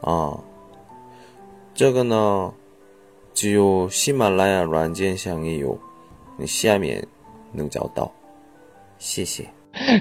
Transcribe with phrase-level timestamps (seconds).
[0.00, 0.38] 啊？
[1.74, 2.52] 这个呢，
[3.34, 5.78] 只有喜马拉雅软件上也有，
[6.38, 7.06] 你下面
[7.52, 8.12] 能找到。
[8.98, 9.50] 谢谢。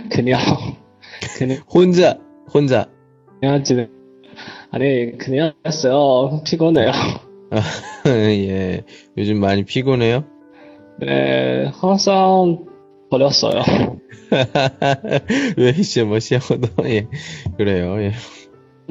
[0.09, 0.39] 그냥
[1.37, 2.87] 그냥 혼자 혼자
[3.41, 3.89] 그냥 지금
[4.71, 6.91] 아니 그냥 했어요 피곤해요
[7.51, 7.61] 아,
[8.07, 8.85] 예
[9.17, 10.23] 요즘 많이 피곤해요?
[11.01, 12.63] 네 항상
[13.09, 13.63] 버렸어요
[15.57, 17.07] 왜 시험시험도 예
[17.57, 18.13] 그래요 예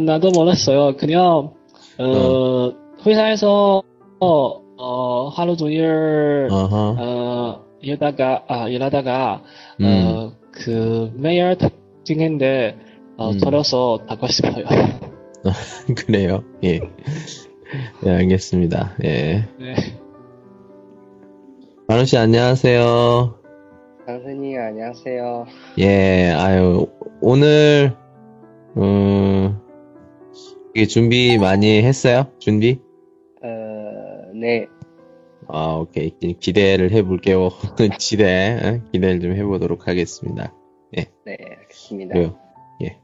[0.05, 1.53] 나도 몰랐어요 그냥
[1.97, 2.71] 어,
[3.05, 3.81] 회사에서
[4.19, 9.43] 어, 어, 하루 종일 어허 어, 일하다가 아 일하다가
[9.81, 9.85] 음.
[9.85, 11.55] 어, 그 매일
[12.03, 12.77] 팅했는데
[13.17, 13.37] 어, 음.
[13.39, 14.65] 버려서 나고 싶어요
[15.95, 16.79] 그래요 예.
[18.05, 19.75] 예 알겠습니다 예 네.
[21.87, 23.39] 만호 씨 안녕하세요
[24.09, 25.45] 선생님 안녕하세요.
[25.77, 26.87] 예 아유
[27.21, 27.95] 오늘
[28.75, 29.59] 음
[30.75, 32.79] 이게 준비 많이 했어요 준비
[33.43, 34.67] 어, 네,
[35.47, 37.49] 아 오케이 기대를 해볼게요
[37.99, 38.91] 기대 어?
[38.91, 40.53] 기대를 좀 해보도록 하겠습니다
[41.29, 42.13] 네, 알겠습니다.
[42.13, 42.35] 그래요.
[42.81, 42.97] 예.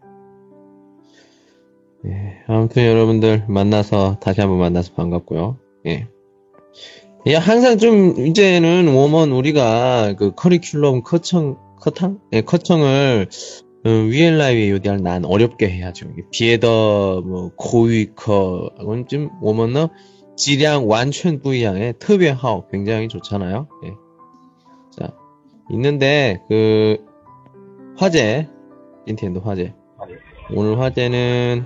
[2.08, 5.60] 예, 아무튼 여러분들 만나서 다시 한번 만나서 반갑고요.
[5.86, 6.08] 예.
[7.28, 15.04] 예, 항상 좀 이제는 워먼 우리가 그 커리큘럼 커청 커탕 예, 커청을 어, 위엘라이에 요디할
[15.04, 16.10] 난 어렵게 해야죠.
[16.32, 18.72] 비에더 뭐 고위커
[19.08, 19.88] 좀 워먼은
[20.36, 23.68] 질량 완전 부이양의 특별하오 굉장히 좋잖아요.
[23.86, 23.94] 예.
[24.92, 25.14] 자
[25.70, 27.06] 있는데 그
[27.96, 28.50] 화제
[29.08, 29.76] 닌텐도 화제
[30.52, 31.66] 오늘 화제는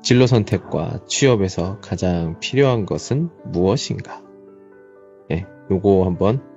[0.00, 4.22] 진로 선택과 취업에서 가장 필요한 것은 무엇인가?
[5.30, 6.47] 예, 요거 한번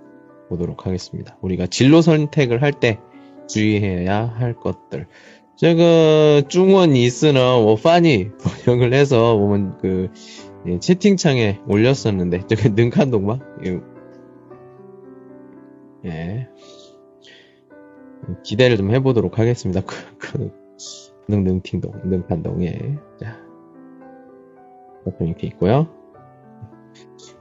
[0.51, 1.37] 보도록 하겠습니다.
[1.41, 2.99] 우리가 진로 선택을 할 때
[3.47, 5.07] 주의해야 할 것들.
[5.55, 8.31] 제가 중원 이스나 워파니
[8.65, 10.09] 번역을 해서 보면 그
[10.67, 13.79] 예, 채팅창에 올렸었는데 저게 능칸동마 예.
[16.05, 16.47] 예
[18.43, 19.81] 기대를 좀 해보도록 하겠습니다.
[19.81, 20.51] 그, 그
[21.27, 22.65] 능능팅동 능판동에.
[22.65, 22.97] 예.
[23.19, 23.37] 자
[25.05, 26.00] 오프닝 티 있고요.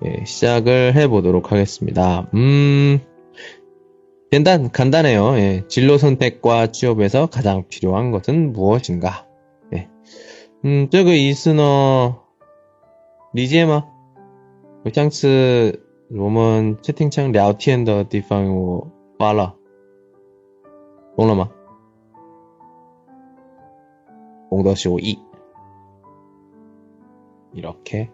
[0.03, 2.29] 예, 시작을 해보도록 하겠습니다.
[2.33, 2.99] 음,
[4.31, 5.38] 간단, 간단해요.
[5.38, 9.25] 예, 진로 선택과 취업에서 가장 필요한 것은 무엇인가?
[9.73, 9.88] 예.
[10.66, 12.17] 음, 这个意思呢
[13.33, 13.85] 理解吗？
[14.93, 19.55] 上次我们채팅창聊天的地方我发了，
[21.16, 21.49] 懂了吗？
[24.49, 25.17] 공더 쇼2
[27.53, 28.09] 이렇게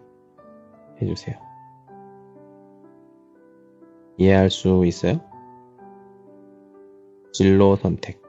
[1.00, 1.45] 해주세요.
[4.17, 5.21] 이해할 수 있어요?
[7.33, 8.21] 진로 선택.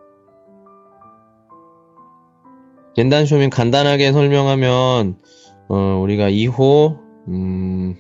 [2.96, 5.18] 간단 쇼면 간단하게 설명하면
[5.68, 7.94] 어, 우리가 2호 음,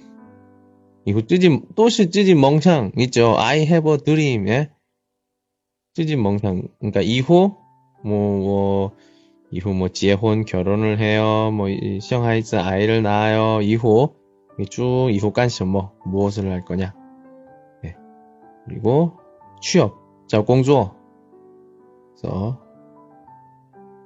[1.04, 3.36] 이거 찌지 또시 찌지 멍창 있죠.
[3.38, 4.48] I have a dream.
[4.48, 4.70] 예?
[5.94, 6.68] 찌지 멍창.
[6.80, 7.56] 그러니까 2호
[8.04, 8.92] 뭐, 뭐
[9.52, 11.50] 2호 뭐结婚 결혼을 해요.
[11.52, 11.68] 뭐
[12.00, 13.60] 시험하이즈 아이를 낳아요.
[13.60, 14.14] 2호
[14.68, 14.82] 쭉
[15.12, 16.97] 2호 깐시 뭐 무엇을 할 거냐.
[18.68, 19.12] 그리고
[19.60, 19.96] 취업,
[20.26, 20.94] 자, 공조.
[22.20, 22.60] 그래서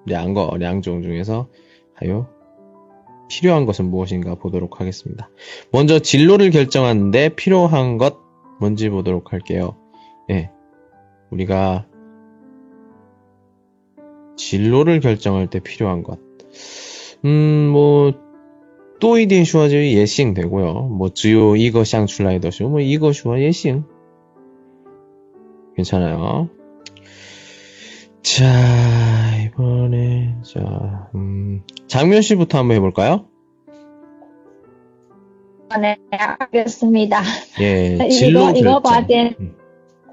[0.09, 1.49] 양거, 양종 중에서
[1.95, 2.28] 하여
[3.28, 5.31] 필요한 것은 무엇인가 보도록 하겠습니다.
[5.73, 8.19] 먼저 진로를 결정하는데 필요한 것
[8.61, 9.77] 뭔지 보도록 할게요.
[10.31, 10.50] 예.
[11.31, 11.87] 우리가
[14.37, 16.19] 진로를 결정할 때 필요한 것.
[17.25, 18.12] 음, 뭐,
[19.00, 20.88] 또이디슈아지 예싱 되고요.
[20.88, 23.85] 뭐, 주요 이거 샹출라이더슈, 뭐, 이거 슈아 예싱.
[25.76, 26.48] 괜찮아요.
[28.22, 28.44] 자,
[29.46, 33.26] 이번에, 자, 음, 장면 씨부터 한번 해볼까요?
[35.80, 37.22] 네, 알겠습니다.
[37.60, 38.82] 예, 이거- 진로 이거 결정.
[38.82, 39.56] 과제- 음,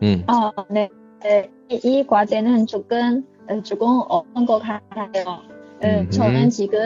[0.02, 0.90] 음, 어, 네.
[1.22, 5.26] 네, 이, 이 과제는 조금, 어, 조금 어려운 것 같아요.
[5.28, 5.42] 어,
[5.84, 6.10] 음흠.
[6.12, 6.80] 저는 지금,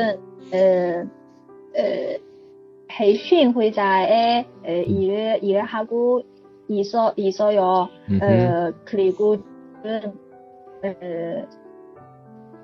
[0.52, 1.08] 어,
[1.76, 3.54] 어,培训
[4.66, 6.24] 어, 일을, 일을 하고
[6.80, 7.90] 있어, 있어요.
[8.10, 8.24] 음흠.
[8.24, 9.38] 어, 그리고
[9.84, 11.46] 지금,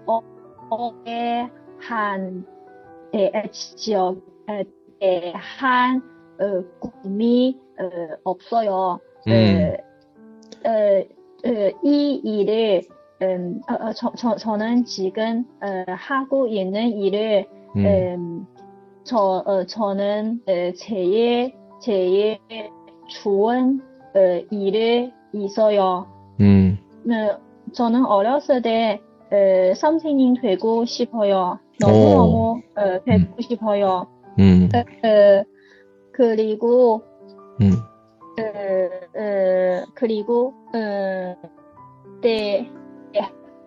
[0.05, 0.21] 어,
[0.69, 2.45] 어에 한
[3.13, 4.17] 에, 에, 지역
[5.01, 6.01] 에, 한
[6.39, 7.89] 어, 꿈이 어,
[8.23, 8.99] 없어요.
[9.27, 9.75] 음.
[10.65, 11.05] 어, 어,
[11.45, 12.81] 어, 이 일을
[13.21, 17.85] 음, 어, 어, 저, 저, 저는 지금 어, 하고 있는 일을 음.
[17.85, 18.47] 음,
[19.03, 22.39] 저, 어, 저는 어, 제일 제일
[23.07, 23.81] 좋은
[24.15, 26.07] 어, 일을 있어요.
[26.39, 26.77] 음.
[27.03, 27.37] 네,
[27.73, 29.01] 저는 어렸을 때
[29.31, 31.59] 어, 선생님 되고 싶어요.
[31.79, 34.07] 너무너무 어, 되고 싶어요.
[34.39, 34.69] 음.
[34.73, 35.43] 어,
[36.11, 37.03] 그리고
[37.61, 37.71] 음.
[38.39, 41.35] 어, 어, 그리고 어,
[42.21, 42.69] 때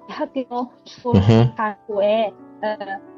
[0.09, 3.13] 학교 졸업하고에 어,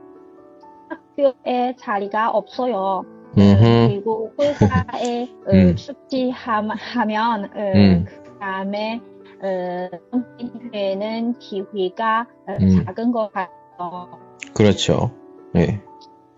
[0.88, 3.04] 학교에 자리가 없어요.
[3.37, 3.87] 음흠.
[3.89, 5.75] 그리고 회사에 어, 음.
[5.75, 8.05] 축지하면 어, 음.
[8.23, 9.01] 그다음에
[9.41, 12.85] 어, 선생님이 되는 기회가 어, 음.
[12.85, 14.09] 작은 것 같아요.
[14.53, 15.11] 그렇죠.
[15.53, 15.81] 네.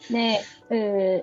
[0.10, 1.22] 네,呃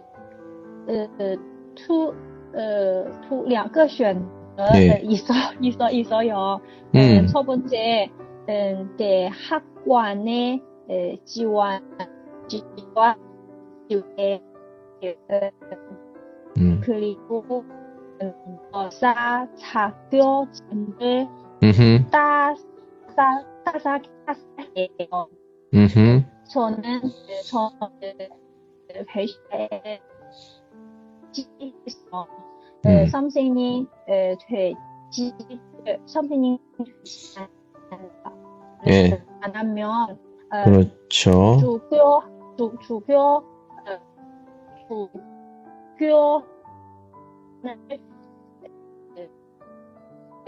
[0.86, 1.36] 呃呃，
[1.74, 2.14] two
[2.54, 4.14] 呃 two 两个选
[4.56, 4.90] 择 네.
[4.90, 6.60] 어, 있어 있어 있어요.
[6.94, 6.98] 음.
[6.98, 8.10] 어, 첫 번째,
[8.48, 11.80] 음, 대학관의 에, 지원
[12.48, 13.14] 지원
[13.88, 14.51] 기회 어,
[16.57, 16.81] 음.
[16.83, 17.63] 그리고
[18.21, 18.33] 음,
[18.73, 21.27] 여사 자격증을
[21.63, 22.09] 음흠.
[22.11, 22.53] 따,
[23.15, 25.27] 따, 따사, 따사해요.
[25.73, 26.23] 음흠.
[26.49, 27.09] 저는 그,
[27.45, 28.29] 저는
[28.87, 30.01] 그 회사에
[31.31, 32.27] 지서
[32.85, 33.07] 음.
[33.07, 35.33] 선생님 에, 되지
[36.05, 37.39] 선생님 되지
[38.87, 39.23] 예.
[39.41, 40.19] 않으면
[40.51, 41.57] 어, 그렇죠.
[41.59, 42.21] 주교
[42.57, 43.52] 주, 주교
[44.89, 45.09] 어,
[45.97, 46.53] 주교는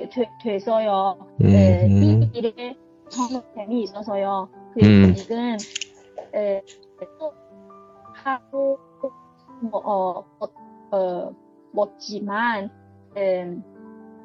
[0.10, 1.18] 되, 돼서요.
[1.44, 2.32] 에, 이 음.
[2.34, 2.76] 일에
[3.10, 4.50] 정말 재미있어서요.
[4.74, 5.16] 그리고 음.
[5.16, 5.58] 지금
[6.34, 6.62] 에,
[7.20, 7.34] 또
[8.14, 8.78] 하고
[9.62, 11.32] 뭐, 어, 어, 어,
[11.72, 12.70] 멋지만
[13.18, 13.64] 음,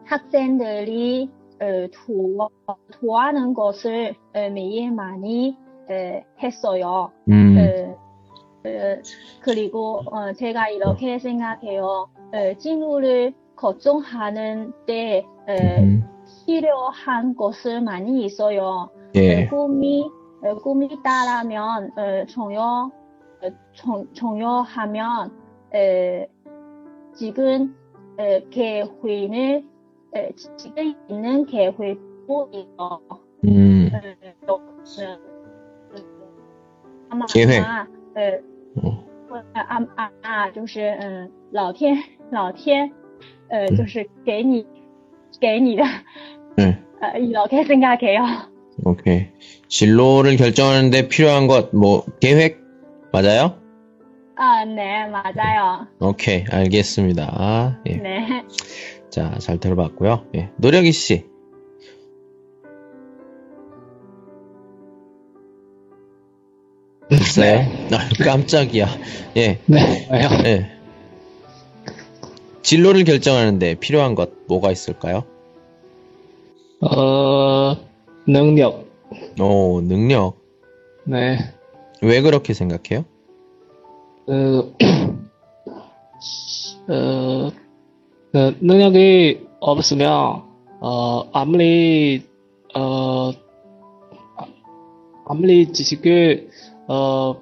[0.05, 1.31] 학생들이
[1.61, 2.49] 어, 도와,
[2.93, 5.57] 도와는 것을 어, 매일 많이
[5.89, 7.13] 에, 했어요.
[7.29, 7.57] 음.
[7.57, 8.10] 어, 어,
[9.41, 12.09] 그리고 어, 제가 이렇게 생각해요.
[12.33, 16.05] 어, 진우를 걱정하는 때 어, 음.
[16.47, 18.91] 필요한 것을 많이 있어요.
[19.15, 19.47] 예.
[19.47, 20.09] 꿈이
[20.63, 21.91] 꿈이 따라면
[22.29, 22.91] 중요
[24.13, 25.33] 중요하면
[27.15, 27.75] 지금
[28.51, 29.65] 계획을
[30.57, 33.01] 지금 있는 계획도 있어.
[33.45, 33.91] 음.
[37.33, 37.63] 계획.
[38.15, 38.41] 네.
[38.76, 39.62] 妈妈机会妈呃，哦问啊
[39.96, 41.98] 啊啊，就是嗯，老天
[42.32, 42.92] 老天，
[43.50, 44.66] 呃，嗯就是给你
[45.40, 45.84] 给你的，
[46.58, 46.78] 네.
[47.02, 48.22] 어, 이렇게 생각해요.
[48.84, 49.28] 오케이.
[49.70, 52.60] 진로를 결정하는데 필요한 것, 뭐, 계획?
[53.12, 53.58] 맞아요?
[54.36, 55.88] 아, 네, 맞아요.
[56.00, 56.44] 오케이.
[56.52, 57.80] 알겠습니다.
[57.88, 57.96] 예.
[57.96, 58.44] 네.
[59.10, 60.26] 자, 잘 들어봤고요.
[60.36, 60.50] 예.
[60.58, 61.26] 노력이 씨.
[67.11, 67.61] 됐어요?
[67.93, 68.87] 아, 깜짝이야.
[69.37, 69.59] 예.
[69.67, 70.09] 네?
[70.45, 70.71] 예.
[72.63, 75.25] 진로를 결정하는데 필요한 것 뭐가 있을까요?
[76.83, 77.77] 어,
[78.27, 78.87] 능력.
[79.41, 80.37] 오, 능력.
[81.05, 81.39] 네.
[82.03, 83.05] 왜 그렇게 생각해요?
[84.27, 84.75] 그,
[86.89, 87.51] 어,
[88.33, 90.43] 그 능력이 없으면,
[90.81, 92.23] 어, 아무리,
[92.75, 93.33] 어,
[94.37, 94.47] 아-
[95.27, 96.49] 아무리 지식을,
[96.91, 97.37] 어,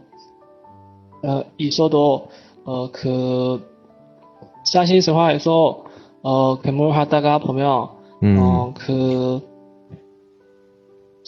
[1.22, 2.28] 어, 있어도,
[2.66, 3.66] 어, 그,
[4.70, 5.84] 사실생활에서,
[6.22, 7.88] 어, 근무하다가 보면,
[8.24, 9.40] 음, 어, 그,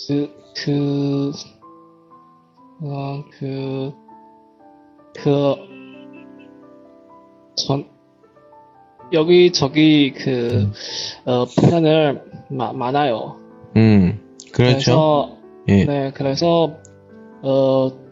[0.07, 1.33] 그, 그,
[2.83, 3.93] 어, 그,
[5.15, 5.57] 그,
[7.57, 7.89] 전,
[9.15, 10.71] 여기, 저기, 그,
[11.25, 13.37] 어, 표현을 마, 많아요.
[13.77, 14.21] 음,
[14.53, 14.73] 그렇죠.
[14.75, 15.37] 그래서,
[15.69, 15.85] 예.
[15.87, 16.77] 네, 그래서,
[17.43, 18.10] 어,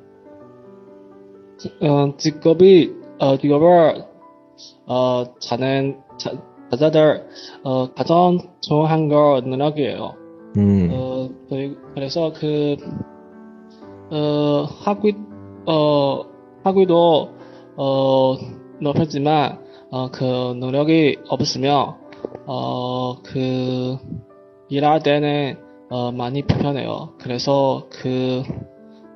[1.58, 4.04] 지- 어, 직업이, 어, 직업을,
[4.86, 6.32] 어, 자는, 자,
[6.70, 7.26] 자자들,
[7.64, 10.14] 어, 가장 좋아한 거 능력이에요.
[10.56, 11.28] 음, 어,
[11.94, 12.76] 그래서 그,
[14.10, 15.14] 어, 학위,
[15.66, 16.24] 어,
[16.64, 17.28] 학위도,
[17.76, 18.36] 어,
[18.80, 19.60] 높였지만,
[19.90, 21.94] 어, 그 능력이 없으면,
[22.46, 23.96] 어, 그,
[24.68, 25.58] 일할 때는,
[25.90, 27.14] 어, 많이 불편해요.
[27.18, 28.42] 그래서 그,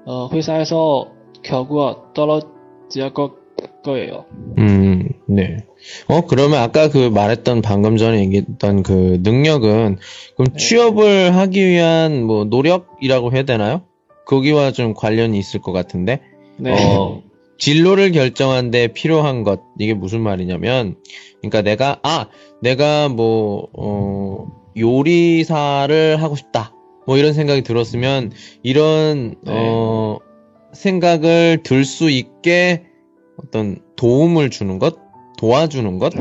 [0.07, 1.07] 어, 회사에서
[1.43, 3.37] 결국 떨어질 거,
[3.85, 4.25] 거예요.
[4.59, 5.59] 음, 네.
[6.07, 9.99] 어, 그러면 아까 그 말했던 방금 전에 얘기했던 그 능력은
[10.37, 10.57] 그럼 네.
[10.57, 13.83] 취업을 하기 위한 뭐 노력이라고 해야 되나요?
[14.27, 16.21] 거기와 좀 관련이 있을 것 같은데.
[16.59, 16.73] 네.
[16.73, 17.23] 어,
[17.59, 20.97] 진로를 결정하는데 필요한 것, 이게 무슨 말이냐면,
[21.41, 22.27] 그러니까 내가, 아,
[22.61, 24.47] 내가 뭐, 어,
[24.77, 26.73] 요리사를 하고 싶다.
[27.07, 28.33] 뭐 이런 생각이 들었으면,
[28.65, 29.53] 이런, 네.
[29.55, 30.19] 어,
[30.73, 32.85] 생각을 들 수 있게
[33.37, 34.99] 어떤 도움을 주는 것,
[35.39, 36.13] 도와주는 것,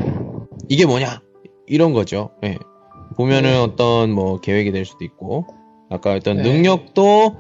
[0.70, 1.22] 이게 뭐냐?
[1.68, 2.32] 이런 거죠.
[2.44, 2.58] 예.
[3.16, 3.58] 보면은 네.
[3.58, 5.46] 어떤 뭐 계획이 될 수도 있고,
[5.90, 6.44] 아까 했던 네.
[6.44, 7.36] 능력도,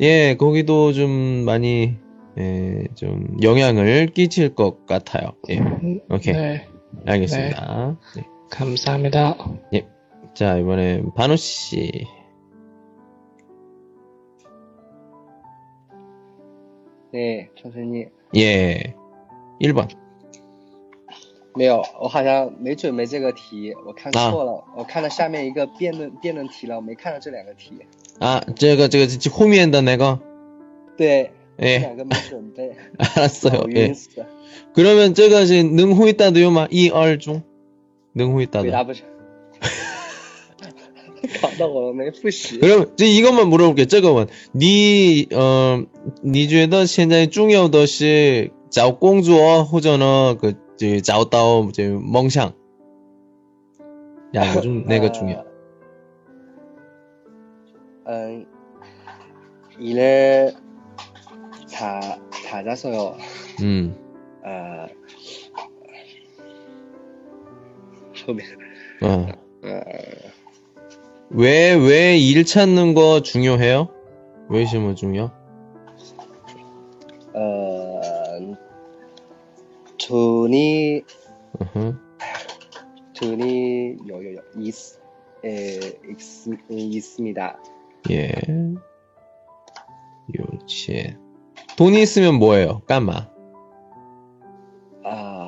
[0.00, 1.94] 예, 거기도 좀 많이,
[2.38, 5.32] 예, 좀 영향을 끼칠 것 같아요.
[5.50, 5.60] 예.
[6.10, 6.34] 오케이.
[6.34, 6.66] 네.
[7.06, 7.96] 알겠습니다.
[8.16, 8.22] 네.
[8.50, 9.36] 감사합니다.
[10.34, 12.06] 자, 이번에 반우 씨.
[17.11, 18.09] 네, 선생님。
[18.35, 18.93] 예.
[19.59, 19.89] 1번.
[21.55, 27.79] 没有，我好像没准备这个题，我看啊错了，我看了下面一个辩论辩论题了，我没看到这两个题。
[28.19, 30.19] 아, 제가, 제가, 지금 호미엔다 내가.
[30.97, 31.79] 对，这 예.
[31.79, 33.61] 两个没准备， 알았어요.
[33.63, 33.87] 我 예.
[33.87, 34.27] 晕死了，
[34.73, 37.41] 그러면 제가 지금 능후있다도요, 마, 1, 2중
[38.13, 38.69] 능후있다도.
[41.21, 42.59] 回答不成，搞得我没复习。
[42.59, 43.85] 그럼 이제 이것만 물어볼게.
[43.85, 45.85] 这个问你呃
[46.21, 52.53] 你觉得现在重要的是找工作或者呢个就找到就梦想
[54.31, 55.45] 两个中哪个重要？
[58.07, 58.45] 음,
[59.79, 60.53] 일을
[61.69, 63.17] 다 찾아서요.
[63.61, 63.93] 음.
[64.45, 64.87] 어,
[68.15, 68.43] 소비,
[69.01, 69.27] 어.
[69.63, 69.81] 어,
[71.34, 73.88] 왜, 왜 일 찾는 거 중요해요?
[74.48, 75.30] 왜 시면 중요?
[77.34, 78.00] 어,
[80.06, 81.02] 돈이.
[83.18, 84.74] 돈이 요요요 있,
[85.44, 85.78] 에,
[86.10, 87.58] 있, 있습니다.
[88.10, 88.32] 예.
[90.38, 91.16] 요치.
[91.76, 92.80] 돈이 있으면 뭐예요?
[92.86, 93.28] 까마.
[95.04, 95.41] 아,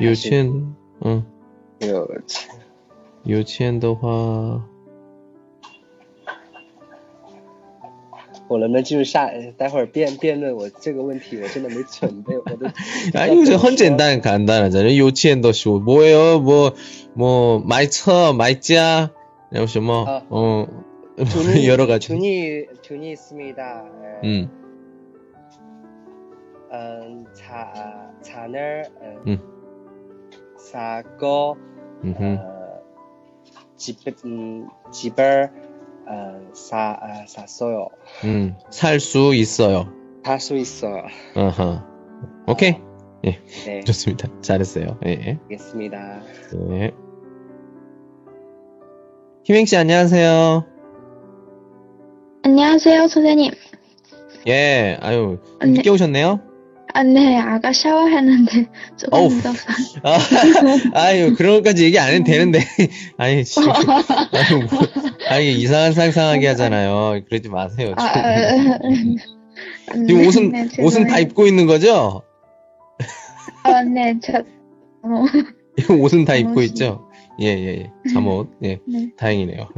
[0.00, 1.24] 요치엔, 어,
[1.82, 2.08] 有
[3.28, 4.62] 요치엔 的话,
[8.48, 9.28] 我能不能进入下？
[9.56, 12.66] 待会儿辩辩论我这个问题，我真的没准备，我都
[13.18, 14.96] 아니, 이거 헌简单 간단하잖아요.
[14.98, 15.80] 요치엔도 쇼.
[15.80, 16.38] 뭐예요?
[16.40, 16.72] 뭐,
[17.14, 19.10] 뭐, 마이처, 마이짜,
[19.52, 20.22] 뭐, 什么, 아.
[20.30, 20.66] 어,
[21.16, 22.08] 돈이 여러 가지.
[22.08, 23.84] 돈이 돈이 있습니다.
[24.22, 24.48] 에, 음,
[26.72, 28.84] 음, 차, 아, 차를
[29.26, 29.40] 음,
[30.71, 31.03] 음.
[31.03, 31.57] 사고
[32.03, 32.23] 음흠.
[32.39, 32.81] 어,
[33.75, 35.51] 집, 음, 집을
[36.07, 37.87] 어, 사, 아, 샀어요.
[38.23, 39.91] 음, 살 수 있어요.
[40.23, 41.03] 살 수 있어요.
[41.35, 41.85] 아하.
[42.47, 42.75] 오케이.
[43.23, 43.39] 네,
[43.85, 44.27] 좋습니다.
[44.41, 44.99] 잘했어요.
[45.05, 45.37] 예.
[45.43, 46.21] 알겠습니다.
[46.69, 46.91] 네.
[49.43, 50.65] 희맹 씨, 안녕하세요.
[52.43, 53.51] 안녕하세요, 선생님.
[54.47, 55.67] 예, 아유, 네.
[55.67, 56.39] 늦게 오셨네요?
[56.93, 58.67] 아, 네, 아까 샤워했는데
[58.97, 59.29] 조금 어우.
[59.29, 59.75] 늦었어요.
[60.03, 60.17] 아,
[60.99, 62.59] 아유, 그런 것까지 얘기 안 해도 되는데.
[63.17, 63.71] 아니, 지금.
[63.71, 64.79] 아유, 뭐,
[65.29, 67.21] 아니, 이상한 상상하게 하잖아요.
[67.29, 67.93] 그러지 마세요.
[67.97, 68.79] 아, 아,
[70.07, 71.19] 지금 옷은, 네, 옷은 다.
[71.19, 72.23] 입고 있는 거죠?
[73.63, 74.39] 아, 네, 저,
[75.03, 76.61] 어, 옷은 다 입고.
[76.63, 77.07] 있죠?
[77.41, 77.91] 예, 예, 예.
[78.13, 78.51] 잠옷.
[78.63, 78.79] 예.
[78.87, 79.09] 네.
[79.17, 79.69] 다행이네요.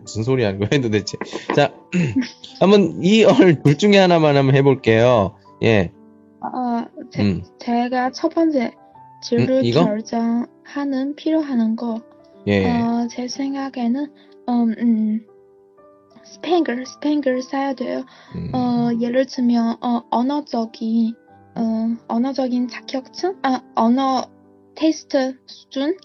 [0.00, 1.16] 무슨 소리 하는 거예요, 도대체.
[1.54, 1.72] 자,
[2.60, 5.36] 한번 이 얼 둘 중에 하나만 한번 해볼게요.
[5.62, 5.92] 예.
[6.42, 8.72] 어, 제, 음, 제가 첫 번째
[9.22, 9.84] 진로 음, 이거?
[9.84, 12.00] 결정하는 필요하는 거,
[12.48, 12.66] 예.
[12.66, 14.12] 어, 제 생각에는,
[14.48, 15.26] 음, 음,
[16.24, 18.04] 스팽글, 스팽글 써야 돼요.
[18.34, 21.14] 음, 어, 예를 들면, 어, 언어적인,
[21.54, 23.36] 어, 언어적인 자격증?
[23.42, 24.24] 아, 언어
[24.74, 25.96] 테스트 수준?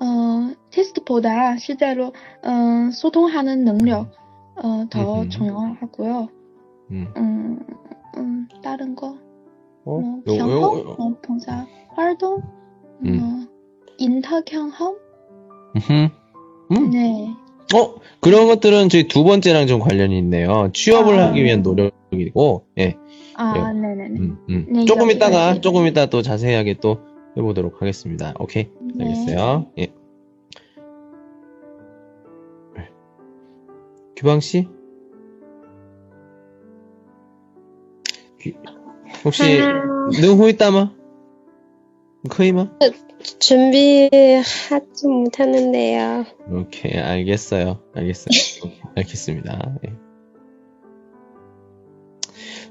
[0.00, 2.12] 어, 테스트보다 실제로,
[2.42, 4.10] 어, 소통하는 능력,
[4.56, 5.28] 어, 더 음흠.
[5.30, 6.28] 중요하고요.
[6.90, 7.12] 음.
[7.16, 7.58] 음,
[8.18, 9.31] 음, 다른 거, 어?
[9.84, 12.42] 뭐, 요, 경험, 요, 뭐, 봉사 활동,
[13.04, 13.18] 음.
[13.18, 13.46] 뭐,
[13.98, 14.96] 인터 경험?
[15.76, 16.90] 음.
[16.90, 17.34] 네.
[17.74, 20.70] 어, 그런 것들은 저희 두 번째랑 좀 관련이 있네요.
[20.72, 21.28] 취업을 아.
[21.28, 22.96] 하기 위한 노력이고, 예.
[23.34, 24.20] 아, 네네네.
[24.20, 24.66] 음, 음.
[24.68, 27.00] 네, 조금 이거, 있다가, 이거, 조금 이따 또 자세하게 또
[27.36, 28.34] 해보도록 하겠습니다.
[28.38, 28.68] 오케이.
[28.94, 29.04] 네.
[29.06, 29.66] 알겠어요.
[29.78, 29.92] 예.
[34.16, 34.68] 규방 씨?
[39.24, 39.42] 혹시,
[40.20, 40.92] 능후 있다마?
[42.30, 42.70] 커이마?
[43.38, 46.24] 준비하지 못하는데요.
[46.50, 47.78] 오케이, 알겠어요.
[47.94, 48.72] 알겠어요.
[48.96, 49.76] 알겠습니다.
[49.86, 49.92] 예.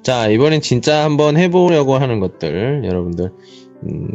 [0.03, 3.31] 자, 이번엔 진짜 한번 해보려고 하는 것들, 여러분들,
[3.83, 4.07] 음,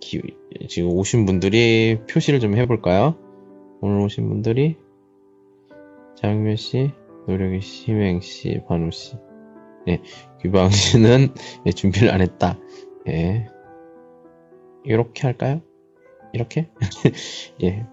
[0.00, 0.20] 기-
[0.68, 3.16] 지금 오신 분들이 표시를 좀 해볼까요?
[3.80, 4.76] 오늘 오신 분들이,
[6.16, 6.90] 장면 씨,
[7.28, 9.14] 노력의 씨, 희맹 씨, 반우 씨.
[9.88, 10.00] 예,
[10.40, 11.34] 규방 씨는
[11.66, 12.58] 예, 준비를 안 했다.
[13.08, 13.48] 예.
[14.84, 15.62] 이렇게 할까요?
[16.32, 16.68] 이렇게?
[17.62, 17.86] 예.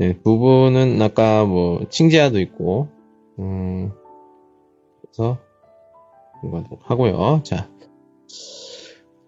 [0.00, 2.88] 예, 부부는 아까 뭐, 칭지아도 있고,
[3.38, 3.92] 음,
[5.02, 5.38] 그래서,
[6.44, 7.42] 이거 하고요.
[7.44, 7.68] 자.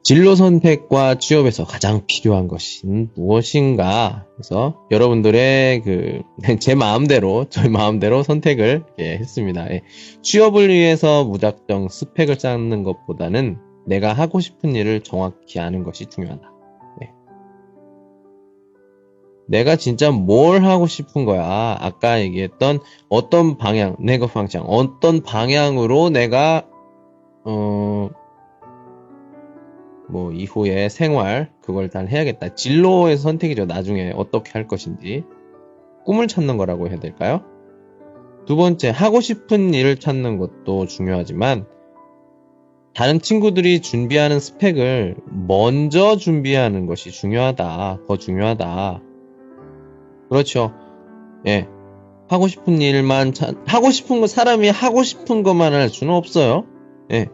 [0.03, 4.27] 진로 선택과 취업에서 가장 필요한 것은 무엇인가?
[4.35, 6.23] 그래서 여러분들의 그,
[6.59, 9.71] 제 마음대로, 저희 마음대로 선택을 예, 했습니다.
[9.71, 9.83] 예.
[10.23, 16.51] 취업을 위해서 무작정 스펙을 쌓는 것보다는 내가 하고 싶은 일을 정확히 아는 것이 중요하다.
[17.03, 17.11] 예.
[19.49, 21.77] 내가 진짜 뭘 하고 싶은 거야.
[21.79, 22.79] 아까 얘기했던
[23.11, 26.67] 어떤 방향, 내가 방향, 어떤 방향으로 내가
[27.45, 28.11] 어,
[30.11, 32.55] 뭐, 이후에 생활, 그걸 다 해야겠다.
[32.55, 33.67] 진로의 선택이죠.
[33.67, 35.25] 나중에 어떻게 할 것인지.
[36.05, 37.43] 꿈을 찾는 거라고 해야 될까요?
[38.47, 41.67] 두 번째, 하고 싶은 일을 찾는 것도 중요하지만,
[42.95, 48.01] 다른 친구들이 준비하는 스펙을 먼저 준비하는 것이 중요하다.
[48.09, 49.01] 더 중요하다.
[50.29, 50.73] 그렇죠.
[51.47, 51.69] 예.
[52.29, 56.65] 하고 싶은 일만, 찾- 하고 싶은 거, 사람이 하고 싶은 것만 할 수는 없어요.
[57.13, 57.27] 예.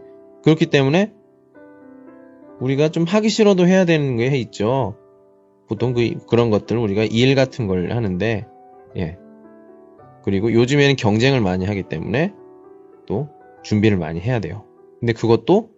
[0.45, 1.13] 그렇기 때문에
[2.61, 4.97] 우리가 좀 하기 싫어도 해야 되는 게 있죠.
[5.69, 8.47] 보통 그, 그런 것들 우리가 일 같은 걸 하는데,
[8.97, 9.19] 예.
[10.25, 12.33] 그리고 요즘에는 경쟁을 많이 하기 때문에
[13.07, 13.29] 또
[13.63, 14.65] 준비를 많이 해야 돼요.
[15.01, 15.71] 근데 그것도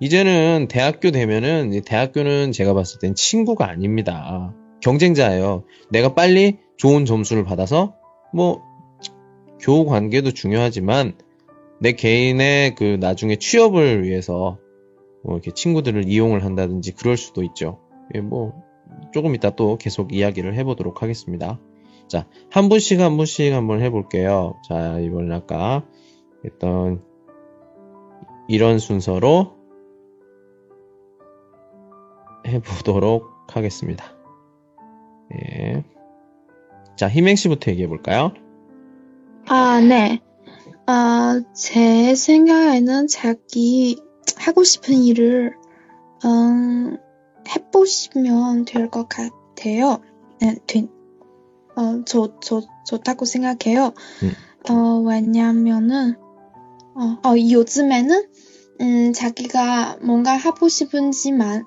[0.00, 4.54] 이제는 대학교 되면은, 이 대학교는 제가 봤을 땐 친구가 아닙니다.
[4.80, 5.64] 경쟁자예요.
[5.90, 7.94] 내가 빨리 좋은 점수를 받아서,
[8.32, 8.62] 뭐,
[9.60, 11.16] 교우 관계도 중요하지만,
[11.80, 14.58] 내 개인의 그 나중에 취업을 위해서
[15.24, 17.80] 뭐 이렇게 친구들을 이용을 한다든지 그럴 수도 있죠.
[18.14, 18.62] 예, 뭐
[19.12, 21.58] 조금 이따 또 계속 이야기를 해보도록 하겠습니다.
[22.06, 24.60] 자, 한 분씩 한 분씩 한번 해볼게요.
[24.68, 25.84] 자, 이번엔 아까
[26.44, 27.02] 했던
[28.48, 29.54] 이런 순서로
[32.46, 34.04] 해보도록 하겠습니다.
[35.34, 35.82] 예.
[36.96, 38.32] 자, 희맹 씨부터 얘기해 볼까요?
[39.48, 40.20] 아, 네.
[40.86, 44.03] 아, 제 생각에는 자기
[44.36, 45.54] 하고 싶은 일을,
[46.24, 46.96] 음,
[47.48, 50.00] 해보시면 될 것 같아요.
[50.40, 50.88] 네, 된,
[51.76, 53.92] 어, 좋, 좋, 좋다고 생각해요.
[54.22, 54.32] 음.
[54.70, 56.16] 어, 왜냐면은,
[56.94, 58.28] 어, 어, 요즘에는,
[58.80, 61.64] 음, 자기가 뭔가 하고 싶은지만,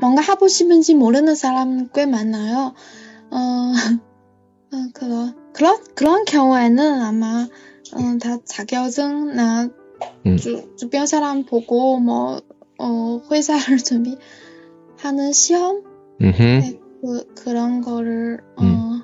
[0.00, 2.74] 뭔가 하고 싶은지 모르는 사람 꽤 많아요.
[3.30, 3.72] 어,
[4.72, 7.48] 어, 그거, 그런, 그런 경우에는 아마,
[7.94, 9.68] 어, 다 자격증 나
[10.26, 10.36] 음.
[10.36, 12.40] 주, 주변 사람 보고 뭐,
[12.78, 13.78] 어, 회사를
[14.98, 15.82] 준비하는 시험?
[16.18, 19.02] 네, 그, 그런 거를, 어, 음.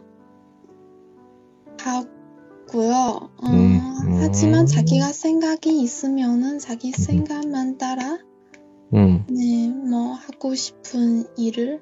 [1.81, 3.31] 하고요.
[3.37, 4.19] 어, 음, 음.
[4.21, 8.19] 하지만 자기가 생각이 있으면은 자기 생각만 따라,
[8.95, 11.81] 음, 네, 뭐, 하고 싶은 일을,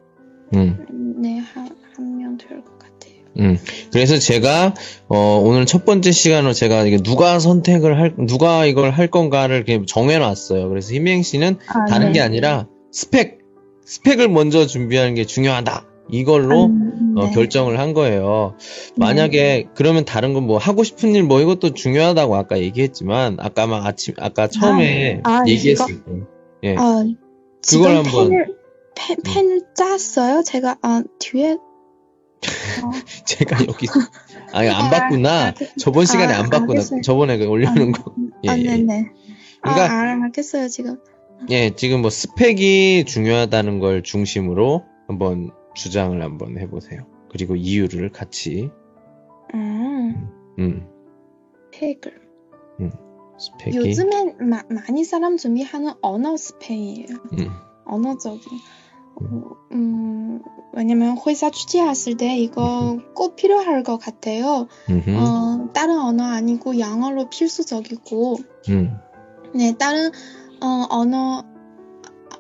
[0.55, 1.17] 음.
[1.21, 2.80] 네, 하, 하면 될것 같아요.
[3.39, 3.59] 음.
[3.93, 4.75] 그래서 제가
[5.09, 10.69] 어, 오늘 첫 번째 시간으로 제가 이게 누가 선택을 할 누가 이걸 할 건가를 정해놨어요.
[10.69, 12.13] 그래서 희맹 씨는 아, 다른 네.
[12.15, 13.39] 게 아니라 스펙
[13.85, 15.87] 스펙을 먼저 준비하는 게 중요하다.
[16.13, 17.31] 이걸로 음, 어, 네.
[17.33, 18.57] 결정을 한 거예요.
[18.97, 23.87] 만약에 그러면 다른 건 뭐 하고 싶은 일 뭐 이것도 중요하다고 아까 얘기했지만 아까 막
[23.87, 26.11] 아침 아까 처음에 아, 얘기했을 때
[26.65, 26.75] 예.
[26.77, 27.05] 아,
[27.69, 28.55] 그걸 한번- 펜을,
[28.97, 30.43] 펜, 펜을 짰어요?
[30.45, 31.57] 제가, 아, 뒤에,
[32.85, 32.91] 어,
[33.27, 33.87] 제가 여기
[34.53, 35.55] 아니 안 아, 봤구나.
[35.79, 36.73] 저번 시간에 아, 안 봤구나.
[36.81, 37.01] 알겠어요.
[37.03, 38.15] 저번에 그 올려놓은 거.
[38.45, 38.77] 예, 아, 예, 예.
[38.77, 39.11] 네네.
[39.63, 40.99] 그러니까- 아, 알- 알겠어요, 지금.
[41.51, 47.07] 예, 지금 뭐 스펙이 중요하다는 걸 중심으로 한번 주장을 한번 해보세요.
[47.31, 48.71] 그리고 이유를 같이,
[49.55, 50.87] 음, 음,
[51.73, 52.21] 스펙을.
[53.39, 57.07] 스펙이, 요즘엔 마, 많이 사람 준비하는 언어 스펙이에요.
[57.39, 57.49] 음,
[57.87, 58.41] 언어적인.
[59.23, 64.67] 어, 음, 왜냐면 회사 취직했을 때 이거 꼭 필요할 것 같아요.
[64.89, 68.37] 음흠, 어, 다른 언어 아니고 영어로 필수적이고,
[68.71, 68.97] 음,
[69.55, 70.11] 네, 다른
[70.63, 71.45] 어, 언어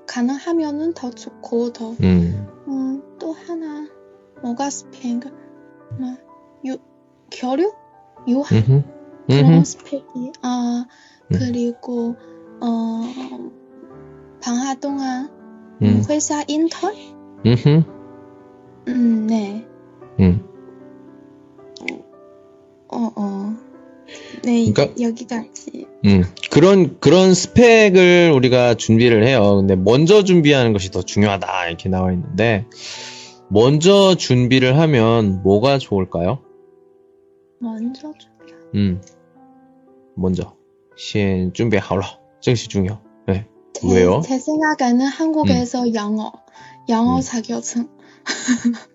[0.07, 1.90] 가능하면은 더 좋고 더.
[2.03, 3.87] 음, 음, 또 하나
[4.43, 5.21] 뭐가 스펙
[5.99, 6.16] 뭐
[6.64, 6.77] 유,
[7.33, 7.73] 교류?
[8.29, 8.83] 유학 음흠,
[9.27, 10.85] 그런 음흠, 스펙이 아
[11.33, 11.38] 음.
[11.38, 12.16] 그리고
[12.61, 13.03] 어
[14.43, 15.31] 방학 동안
[15.82, 16.94] 음, 회사 인턴
[17.46, 17.84] 음흠,
[18.88, 19.65] 음네
[20.20, 20.46] 음,
[22.88, 23.54] 어어
[24.44, 25.88] 네, 그러니까- 여기까지.
[26.06, 29.56] 음, 그런, 그런 스펙을 우리가 준비를 해요.
[29.58, 31.68] 근데 먼저 준비하는 것이 더 중요하다.
[31.70, 32.68] 이렇게 나와 있는데,
[33.50, 36.39] 먼저 준비를 하면 뭐가 좋을까요?
[37.60, 38.54] 먼저 준비.
[38.76, 39.02] 음,
[40.15, 40.56] 먼저.
[40.98, 42.04] 先准备好了.
[42.41, 43.02] 즉시 중요.
[43.28, 43.48] 네.
[43.85, 44.21] 왜요?
[44.25, 46.33] 제, 제 생각에는 한국에서 영어,
[46.89, 47.21] 영어 음.
[47.23, 47.89] 자격증.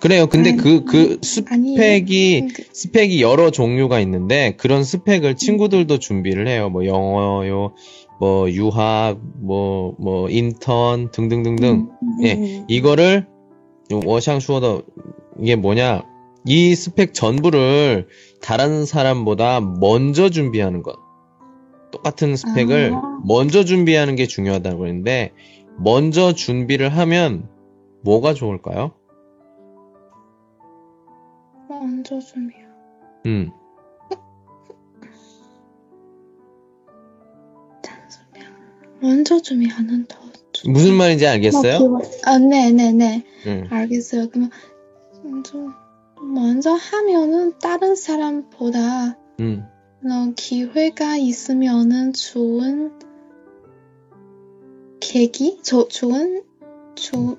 [0.00, 0.26] 그래요.
[0.26, 1.18] 근데 아니, 그, 그.
[1.22, 6.70] 스펙이, 그- 스펙이 여러 종류가 있는데, 그런 스펙을 친구들도 준비를 해요.
[6.70, 7.74] 뭐, 영어요,
[8.20, 11.88] 뭐, 유학, 뭐, 뭐, 인턴, 등등등등.
[12.02, 13.26] 음, 예, 음, 이거를
[14.04, 14.82] 워샹 슈어더
[15.40, 16.04] 이게 뭐냐?
[16.44, 18.08] 이 스펙 전부를
[18.40, 20.96] 다른 사람보다 먼저 준비하는 것.
[21.92, 23.20] 똑같은 스펙을 아.
[23.24, 25.32] 먼저 준비하는 게 중요하다고 했는데
[25.78, 27.48] 먼저 준비를 하면
[28.02, 28.92] 뭐가 좋을까요?
[31.68, 32.54] 먼저 준비.
[33.26, 33.50] 음.
[39.00, 40.18] 먼저 준비하는 더.
[40.52, 41.98] 좋- 무슨 말인지 알겠어요?
[42.24, 43.24] 아, 네, 네, 네.
[43.46, 43.66] 음.
[43.70, 44.28] 알겠어요.
[44.28, 44.50] 그럼
[45.24, 45.58] 먼저
[46.20, 49.64] 먼저 하면은 다른 사람보다 음.
[50.04, 52.92] 어, 기회가 있으면은 좋은
[55.00, 56.42] 계기, 저, 좋은
[56.94, 57.38] 조,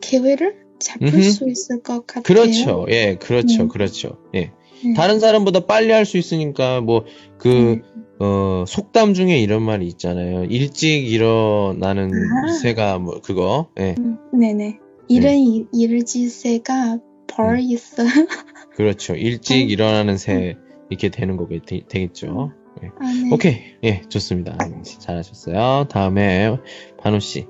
[0.00, 1.22] 기회를 잡을 음흠.
[1.22, 2.22] 수 있을 것 같아요.
[2.24, 2.86] 그렇죠.
[2.90, 3.62] 예, 그렇죠.
[3.64, 3.68] 음.
[3.68, 4.18] 그렇죠.
[4.34, 4.52] 예.
[4.84, 4.94] 네.
[4.94, 7.82] 다른 사람보다 빨리 할 수 있으니까 뭐그 네.
[8.18, 10.44] 어, 속담 중에 이런 말이 있잖아요.
[10.44, 12.52] 일찍 일어나는 아.
[12.52, 13.68] 새가 뭐 그거.
[13.78, 13.94] 예.
[13.98, 14.78] 음, 네네.
[15.08, 18.08] 이른 일- 일지새가 벌 있어요.
[18.74, 19.14] 그렇죠.
[19.14, 19.68] 일찍 음.
[19.68, 20.56] 일어나는 새
[20.88, 22.52] 이렇게 되는 거게 되, 되겠죠.
[22.82, 22.88] 예.
[22.88, 23.30] 아, 네.
[23.32, 23.62] 오케이.
[23.84, 24.58] 예, 좋습니다.
[24.82, 25.86] 잘하셨어요.
[25.88, 26.56] 다음에
[26.98, 27.46] 반우 씨.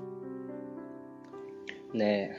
[1.94, 2.30] 네.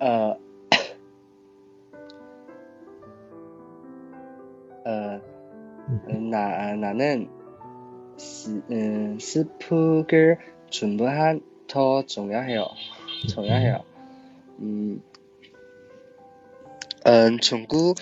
[0.00, 0.36] 어,
[4.86, 5.20] 어,
[6.30, 7.28] 나, 나는
[8.16, 10.38] 스, 음, 스프를
[10.70, 12.66] 준비한 더 중요해요.
[13.28, 13.80] 중요해요.
[14.60, 15.02] 음,
[17.08, 17.94] 음, 중국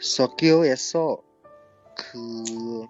[0.00, 1.22] 석교에서
[1.96, 2.86] 그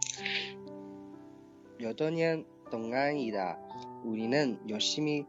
[1.83, 3.59] 여덟 년 동안이다.
[4.03, 5.27] 우리는 열심히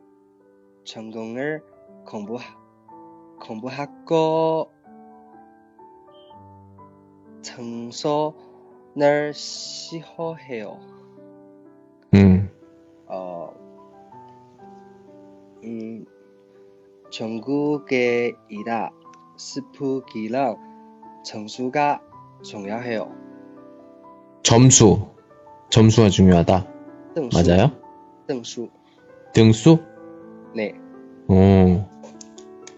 [0.85, 1.61] 전공을
[2.07, 2.37] 공부
[3.41, 4.71] 공부하고
[7.41, 10.79] 청소를 시호해요.
[12.13, 12.49] 음.
[13.07, 13.53] 어,
[15.65, 16.05] 음,
[17.11, 18.93] 전국에 이다
[19.39, 20.57] 스프기랑
[21.23, 22.01] 점수가
[22.43, 23.09] 중요해요.
[24.43, 25.07] 점수.
[25.69, 26.67] 점수가 중요하다.
[27.15, 27.71] 등수, 맞아요?
[28.27, 28.69] 등수.
[29.33, 29.79] 등수?
[30.53, 30.73] 네.
[31.27, 31.85] 오.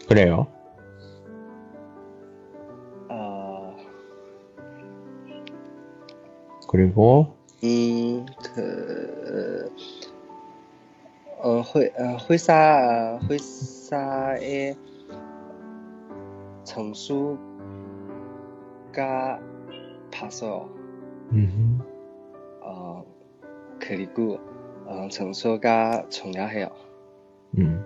[0.08, 0.48] 그래요.
[3.10, 3.76] 어,
[6.68, 9.74] 그리고 음, 그,
[11.40, 14.76] 어, 회, 어, 회사, 회사의
[16.65, 17.41] 점수가
[20.11, 20.69] 봤어요.
[21.33, 21.81] 음.
[22.63, 23.05] 어,
[23.81, 24.39] 그리고,
[24.87, 26.69] 어, 점수가 중요해요.
[27.59, 27.85] 음.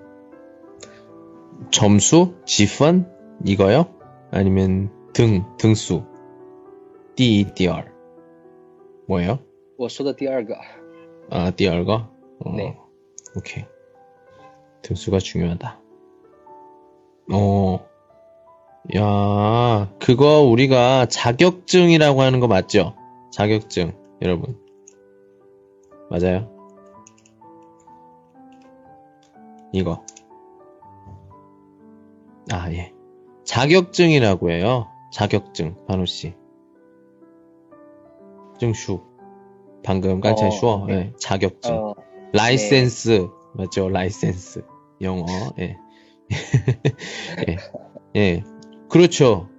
[1.71, 2.35] 점수?
[2.47, 3.07] 지phân?
[3.45, 3.87] 이거요?
[4.31, 6.05] 아니면 등, 등수?
[7.17, 7.85] 第一,第二.
[9.07, 9.39] 뭐예요?
[9.77, 10.57] 我说的第二个，
[11.31, 12.09] 아, 第二个?
[12.39, 12.79] 어, 네.
[13.37, 13.65] 오케이.
[14.83, 15.81] 등수가 중요하다.
[17.33, 17.87] 어.
[18.96, 22.96] 야, 그거 우리가 자격증이라고 하는 거 맞죠?
[23.32, 24.60] 자격증, 여러분.
[26.10, 26.52] 맞아요?
[29.74, 30.06] 이거.
[32.52, 32.94] 아, 예.
[33.44, 34.88] 자격증이라고 해요.
[35.12, 36.36] 자격증, 반우씨.
[38.60, 39.02] 증슈.
[39.84, 40.86] 방금 어, 说.
[40.88, 40.94] 네.
[40.94, 41.74] 예, 자격증.
[41.74, 41.96] 어,
[42.34, 43.28] 라이센스.
[43.54, 43.90] 맞죠?
[43.90, 44.64] 라이센스.
[45.02, 45.26] 영어.
[45.60, 45.78] 예.
[47.48, 47.58] 예.
[48.16, 48.44] 예.
[48.90, 49.50] 그렇죠.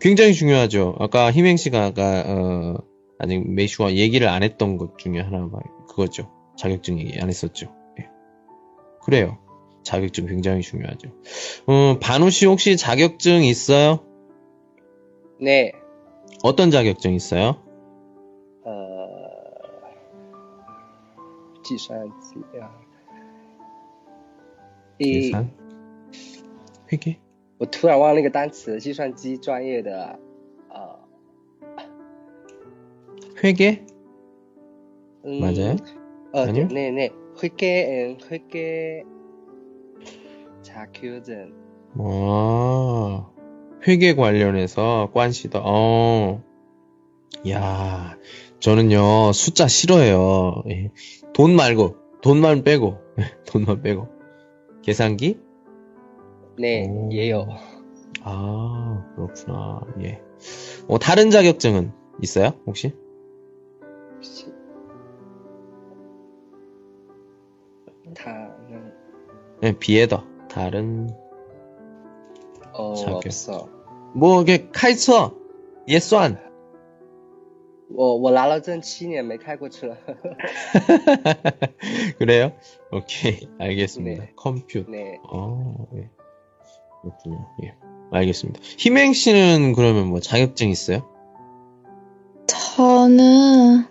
[0.00, 0.96] 굉장히 중요하죠.
[0.98, 2.78] 아까 희맹씨가 아까 어,
[3.18, 6.30] 아직 没说话 얘기를 안 했던 것 중에 하나가 그거죠.
[6.56, 7.74] 자격증 얘기 안 했었죠.
[8.00, 8.08] 예.
[9.02, 9.38] 그래요.
[9.82, 11.10] 자격증 굉장히 중요하죠.
[11.66, 14.00] 어, 반우 씨 혹시 자격증 있어요?
[15.40, 15.72] 네.
[16.42, 17.62] 어떤 자격증 있어요?
[18.64, 19.16] 어,
[21.64, 22.12] 지산,
[24.98, 25.20] 이...
[25.20, 25.50] 계산?
[26.92, 27.20] 회계?
[27.59, 30.19] 我突然忘了那个单词，计算机专业的，
[30.69, 30.99] 呃，
[33.43, 33.85] 회계?
[35.25, 35.75] 음, 맞아요?
[36.33, 36.67] 어, 아니요?
[36.67, 39.03] 네, 네, 회계, 음, 회계
[40.61, 41.53] 자격증,
[41.95, 43.31] 와,
[43.87, 45.61] 회계 관련해서 관시더.
[45.63, 46.43] 어.
[47.49, 48.17] 야,
[48.59, 50.63] 저는요 숫자 싫어해요.
[50.69, 50.91] 예.
[51.33, 52.97] 돈 말고 돈만 빼고
[53.45, 54.07] 돈만 빼고
[54.81, 55.39] 계산기?
[56.59, 57.09] 네, 오.
[57.11, 57.47] 예요.
[58.21, 59.81] 아 그렇구나.
[60.01, 60.21] 예.
[60.87, 62.93] 어, 다른 자격증은 있어요 혹시?
[68.15, 68.93] 다는
[69.61, 71.09] 네, 비에더 다른
[72.73, 73.17] 어 자격.
[73.17, 73.69] 없어.
[74.13, 75.35] 뭐 이게 카이처
[75.89, 76.43] 예算
[77.93, 79.95] 我我拿了证七年没开过车。
[82.17, 82.51] 그래요?
[82.91, 84.23] 오케이 알겠습니다.
[84.23, 84.33] 네.
[84.35, 84.89] 컴퓨터.
[84.89, 85.19] 네.
[85.31, 86.09] 어, 예.
[87.02, 87.46] 그렇군요.
[87.64, 87.74] 예.
[88.12, 88.60] 알겠습니다.
[88.78, 91.02] 희맹 씨는 그러면 뭐 자격증 있어요?
[92.46, 93.84] 저는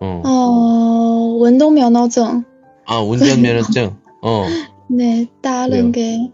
[0.00, 0.22] 어.
[0.24, 2.44] 어, 운동 면허증.
[2.86, 3.96] 아, 운전 면허증?
[4.22, 4.46] 어.
[4.88, 6.30] 네, 다른 게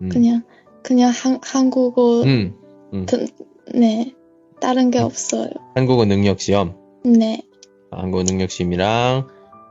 [0.00, 0.08] 음.
[0.08, 0.42] 그냥
[0.82, 2.54] 그냥 한, 한국어 음.
[3.06, 3.26] 드-
[3.74, 4.14] 네,
[4.60, 5.48] 다른 게 없어요.
[5.74, 6.76] 한국어 능력 시험.
[7.04, 7.42] 네,
[7.90, 9.28] 한국어 능력 시험이랑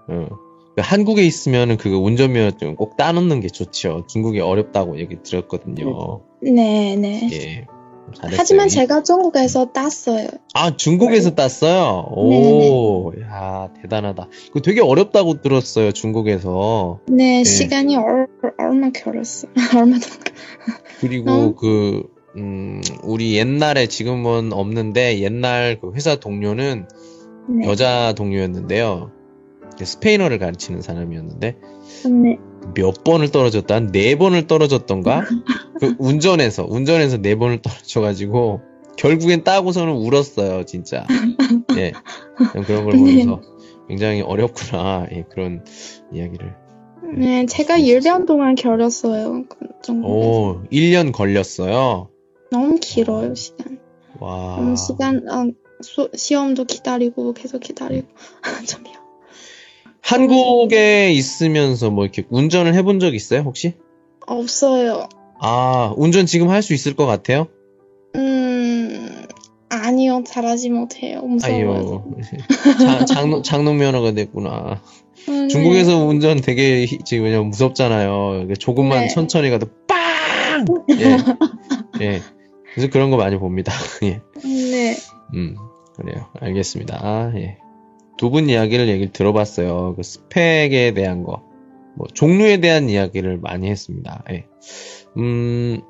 [0.09, 0.27] 어.
[0.75, 4.05] 그 한국에 있으면은 그거 운전면허증 꼭 따놓는 게 좋죠.
[4.07, 6.21] 중국이 어렵다고 얘기 들었거든요.
[6.41, 7.29] 네, 네.
[7.33, 7.67] 예.
[8.13, 8.37] 잘했어요.
[8.39, 10.27] 하지만 제가 중국에서 땄어요.
[10.53, 12.07] 아, 중국에서 땄어요?
[12.11, 14.27] 오, 야, 대단하다.
[14.53, 16.99] 그 되게 어렵다고 들었어요, 중국에서.
[17.07, 19.47] 네, 시간이 얼, 얼마 걸렸어.
[19.77, 20.07] 얼마 더.
[20.99, 21.55] 그리고 어?
[21.55, 22.03] 그,
[22.35, 26.87] 음, 우리 옛날에 지금은 없는데 옛날 그 회사 동료는
[27.49, 29.11] 네, 여자 동료였는데요.
[29.85, 31.57] 스페인어를 가르치는 사람이었는데
[32.09, 32.37] 네.
[32.75, 33.73] 몇 번을 떨어졌다?
[33.73, 35.25] 한 네 번을 떨어졌던가?
[35.79, 38.61] 그 운전해서, 운전해서 네 번을 떨어져가지고
[38.97, 41.07] 결국엔 따고서는 울었어요, 진짜.
[41.77, 41.91] 예.
[42.51, 43.41] 그런 걸 보면서
[43.87, 45.07] 굉장히 어렵구나.
[45.11, 45.65] 예, 그런
[46.13, 46.55] 이야기를.
[47.17, 49.45] 네, 제가 1년 동안 걸렸어요.
[49.49, 49.91] 그.
[50.03, 52.09] 오, 1년 걸렸어요.
[52.51, 53.79] 너무 길어요, 시간.
[54.19, 54.57] 와.
[54.57, 58.07] 너무 시간, 어, 수, 시험도 기다리고, 계속 기다리고.
[58.67, 59.00] 좀요.
[60.01, 63.73] 한국에 있으면서 뭐 이렇게 운전을 해본 적 있어요, 혹시?
[64.27, 65.07] 없어요.
[65.39, 67.47] 아, 운전 지금 할 수 있을 것 같아요?
[68.15, 69.25] 음,
[69.69, 71.21] 아니요, 잘하지 못해요.
[71.21, 72.03] 무서워요.
[72.17, 74.81] 아유, 장, 장롱, 장롱 면허가 됐구나.
[75.29, 78.53] 음, 중국에서 운전 되게 히- 지금 왜냐면 무섭잖아요.
[78.59, 79.07] 조금만 네.
[79.07, 80.65] 천천히 가도 빵!
[80.99, 81.17] 예.
[82.03, 82.21] 예.
[82.73, 83.71] 그래서 그런 거 많이 봅니다.
[84.03, 84.21] 예.
[84.43, 84.95] 네.
[85.35, 85.55] 음,
[85.95, 86.27] 그래요.
[86.39, 86.99] 알겠습니다.
[87.01, 87.57] 아, 예.
[88.21, 89.95] 두 분 이야기를 얘기를 들어봤어요.
[89.95, 91.41] 그 스펙에 대한 거,
[91.95, 94.23] 뭐, 종류에 대한 이야기를 많이 했습니다.
[94.29, 94.45] 예.
[95.17, 95.81] 음,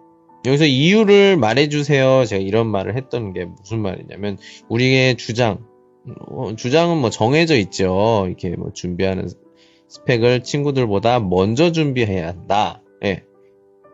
[0.45, 2.23] 여기서 이유를 말해주세요.
[2.23, 4.37] 제가 이런 말을 했던 게 무슨 말이냐면,
[4.69, 5.65] 우리의 주장,
[6.29, 8.23] 어, 주장은 뭐 정해져 있죠.
[8.27, 9.27] 이렇게 뭐 준비하는
[9.89, 12.81] 스펙을 친구들보다 먼저 준비해야 한다.
[13.03, 13.23] 예.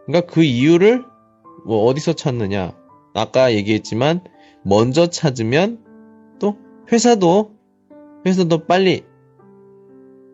[0.06, 1.04] 그러니까 그 이유를
[1.65, 2.78] 뭐 어디서 찾느냐.
[3.15, 4.21] 아까 얘기했지만,
[4.63, 5.80] 먼저 찾으면
[6.39, 6.56] 또
[6.91, 7.57] 회사도
[8.28, 9.04] 회사도 빨리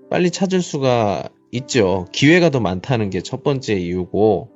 [0.09, 2.05] 빨리 찾을 수가 있죠.
[2.11, 4.49] 기회가 더 많다는 게 첫 번째 이유고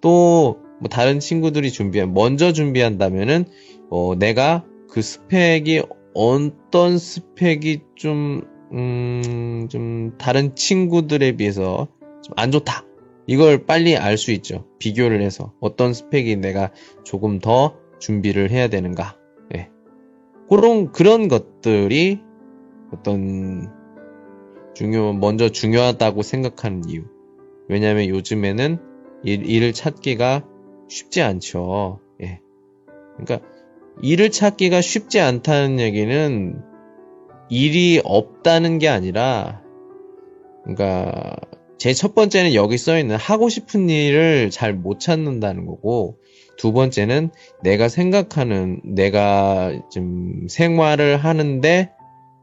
[0.00, 3.46] 또 뭐 다른 친구들이 준비한 먼저 준비한다면은
[3.90, 5.82] 어 내가 그 스펙이
[6.14, 11.88] 어떤 스펙이 좀 음, 좀 다른 친구들에 비해서
[12.22, 12.84] 좀 안 좋다.
[13.26, 14.66] 이걸 빨리 알 수 있죠.
[14.78, 16.70] 비교를 해서 어떤 스펙이 내가
[17.04, 19.16] 조금 더 준비를 해야 되는가.
[19.56, 19.68] 예.
[20.48, 22.20] 그런, 그런 것들이
[22.92, 23.70] 어떤
[24.74, 27.04] 중요, 먼저 중요하다고 생각하는 이유.
[27.68, 28.78] 왜냐면 요즘에는
[29.24, 30.44] 일, 일을 찾기가
[30.88, 32.00] 쉽지 않죠.
[32.22, 32.40] 예.
[33.16, 33.46] 그러니까
[34.02, 36.62] 일을 찾기가 쉽지 않다는 얘기는
[37.50, 39.62] 일이 없다는 게 아니라,
[40.64, 41.36] 그러니까
[41.78, 46.18] 제 첫 번째는 여기 써 있는 하고 싶은 일을 잘 못 찾는다는 거고,
[46.56, 47.30] 두 번째는
[47.62, 51.92] 내가 생각하는, 내가 좀 생활을 하는데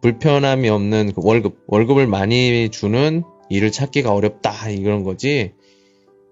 [0.06, 5.54] 불편함이 없는 그 월급, 월급을 많이 주는 일을 찾기가 어렵다, 이런 거지.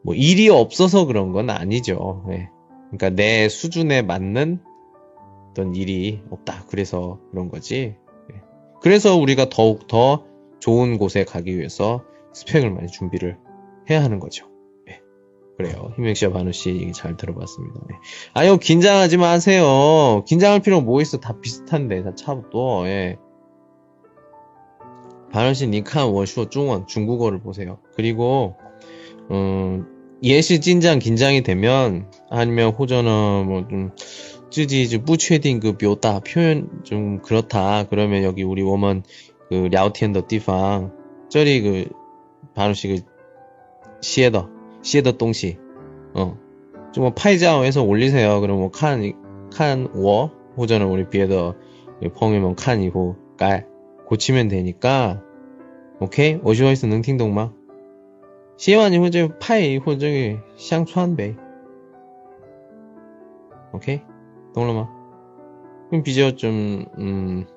[0.04, 2.24] 뭐 일이 없어서 그런 건 아니죠.
[2.30, 2.50] 예.
[2.92, 4.60] 그러니까 내 수준에 맞는
[5.50, 6.66] 어떤 일이 없다.
[6.68, 7.96] 그래서 그런 거지.
[8.32, 8.42] 예.
[8.84, 10.24] 그래서 우리가 더욱 더
[10.60, 13.40] 좋은 곳에 가기 위해서 스펙을 많이 준비를
[13.90, 14.46] 해야 하는 거죠.
[14.88, 15.00] 예.
[15.58, 15.94] 그래요.
[15.96, 17.82] 희명 씨와 반우 씨 얘기 잘 들어봤습니다.
[17.92, 17.96] 예.
[18.36, 20.24] 아유, 긴장하지 마세요.
[20.28, 21.20] 긴장할 필요가 뭐 있어.
[21.20, 22.88] 다 비슷한데, 다 차부터.
[22.88, 23.18] 예.
[25.34, 27.80] 발음시 니칸 워쇼 중원 중국어를 보세요.
[27.96, 28.56] 그리고
[29.32, 29.88] 음,
[30.22, 33.92] 예시 진장 긴장이 되면 아니면 호전은 뭐좀
[34.52, 39.04] 쯔지 부채딩그 묘다 표현 좀 그렇다 그러면 여기 우리 워먼
[39.50, 40.92] 그 랴오티엔더 띠팡
[41.30, 41.90] 저리 그
[42.54, 42.96] 발음시 그
[44.02, 44.50] 시에더
[44.84, 45.58] 시에더 똥시
[46.14, 46.38] 어좀
[46.98, 48.40] 뭐 파이자오에서 올리세요.
[48.40, 49.14] 그럼 뭐 칸
[49.52, 51.56] 칸워 호전어 우리 비에더
[52.00, 53.73] 그 펑이면 칸이고 깔
[54.14, 55.24] 고치면 되니까.
[56.00, 56.36] 오케이?
[56.44, 57.52] 오시와이스 능팅동마.
[58.58, 61.36] 시원이 호주 파이 호주 샹추한베
[63.74, 64.02] 오케이?
[64.54, 64.88] 동로마.
[65.90, 67.48] 그럼 비저 좀 음,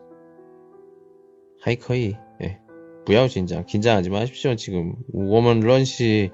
[1.60, 2.16] 하이커이.
[2.42, 2.58] 예.
[3.04, 3.62] 부야 진짜.
[3.62, 4.56] 긴장하지 마십시오.
[4.56, 6.30] 지금 워먼 런시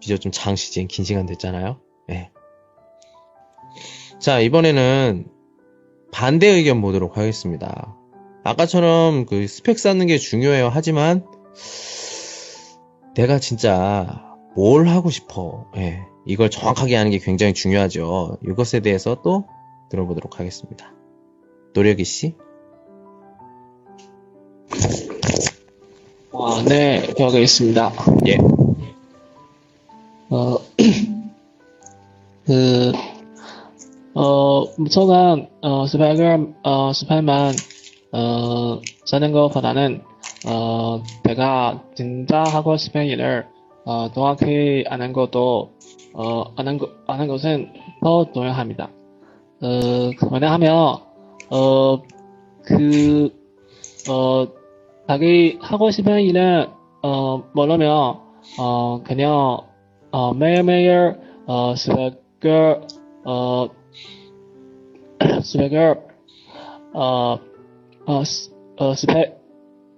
[0.00, 1.80] 비저 좀 장시진 긴 시간 됐잖아요.
[2.10, 2.32] 예.
[4.18, 5.28] 자 이번에는
[6.10, 7.96] 반대 의견 보도록 하겠습니다.
[8.42, 10.70] 아까처럼 그 스펙 쌓는 게 중요해요.
[10.72, 11.24] 하지만,
[13.14, 15.66] 내가 진짜 뭘 하고 싶어.
[15.76, 16.00] 예.
[16.26, 18.38] 이걸 정확하게 하는 게 굉장히 중요하죠.
[18.46, 19.46] 이것에 대해서 또
[19.90, 20.92] 들어보도록 하겠습니다.
[21.74, 22.34] 노력이 씨?
[26.32, 27.92] 아, 네, 기억하겠습니다.
[28.28, 28.38] 예.
[30.30, 30.58] 어,
[32.46, 32.92] 그,
[34.14, 37.54] 어, 무조건, 어, 스펙을, 어, 스펙만,
[38.12, 40.02] 어, 짜는 것보다는,
[40.48, 43.46] 어, 내가 진짜 하고 싶은 일을,
[43.84, 45.72] 어, 정확히 아는 것도,
[46.14, 48.90] 어, 아는 것, 아는 것은 더 중요합니다.
[49.62, 50.98] 어, 왜냐하면,
[51.50, 52.02] 어,
[52.64, 53.30] 그,
[54.10, 54.46] 어,
[55.06, 56.68] 자기 하고 싶은 일은,
[57.02, 57.90] 어, 모르면,
[58.58, 59.58] 어, 그냥,
[60.10, 62.80] 어, 매일매일, 어, 스펙을,
[63.24, 63.68] 어,
[65.42, 66.00] 스펙을,
[66.94, 67.38] 어,
[68.10, 69.38] 어, 스, 어, 스펙,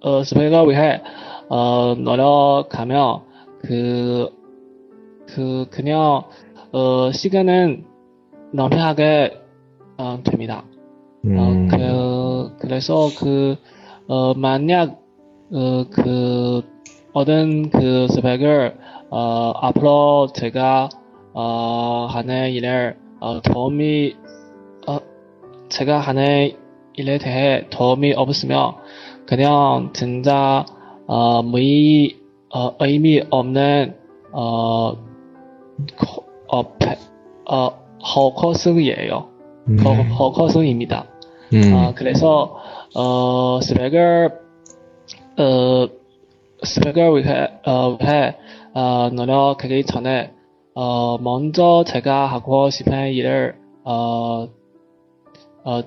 [0.01, 1.01] 어, 스펙을 위해,
[1.49, 3.23] 어, 노력하며,
[3.63, 4.29] 그,
[5.29, 6.21] 그, 그냥,
[6.71, 7.85] 어, 시간은
[8.51, 9.41] 낭비하게,
[9.97, 10.63] 어, 됩니다.
[11.25, 13.55] 음, 어, 그, 그래서 그,
[14.07, 15.01] 어, 만약,
[15.51, 16.61] 어, 그,
[17.13, 18.77] 얻은 그 스펙을,
[19.09, 20.89] 어, 앞으로 제가,
[21.33, 24.15] 어, 하는 일을, 어, 도움이,
[24.87, 24.99] 어,
[25.69, 26.61] 제가 하는
[26.95, 28.75] 일에 대해 도움이 없으면,
[29.25, 30.65] 그냥 진짜,
[31.07, 32.17] 어, 무의,
[32.53, 33.95] 어, 의미 없는,
[34.31, 34.93] 어,
[35.97, 36.97] 코- 어, 배-
[37.49, 37.69] 어,
[38.15, 39.29] 허커승이에요.
[39.69, 41.07] 음, 허, 허커승입니다.
[41.53, 42.57] 음, 아, 그래서,
[42.95, 44.31] 어, 스펙을,
[45.39, 45.87] 어,
[46.63, 48.35] 스펙을 위해, 어, 위해,
[48.73, 50.31] 어, 노력하기 전에,
[50.75, 54.47] 어, 먼저 제가 하고 싶은 일을, 어,
[55.65, 55.81] 어,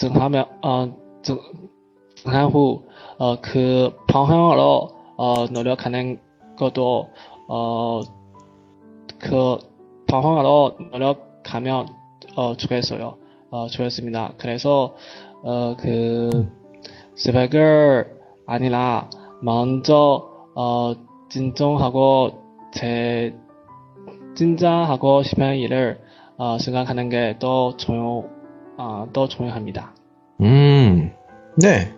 [0.00, 0.96] 정하면, 어,
[2.52, 2.84] 후,
[3.18, 6.18] 어, 그 방향으로, 어, 노력하는
[6.56, 7.10] 것도,
[7.48, 8.00] 어,
[9.18, 9.58] 그
[10.08, 11.88] 방향으로 노력하면,
[12.34, 13.18] 어, 좋겠어요.
[13.50, 14.32] 어, 좋았습니다.
[14.38, 14.94] 그래서,
[15.42, 16.48] 어, 그,
[17.16, 19.10] 스펙을 아니라,
[19.42, 20.94] 먼저, 어,
[21.28, 23.34] 진정하고, 제,
[24.34, 26.00] 진짜 하고 싶은 일을,
[26.38, 28.39] 어, 생각하는 게 더 중요,
[28.80, 29.94] 어, 더 중요합니다.
[30.40, 31.12] 음,
[31.56, 31.92] 네.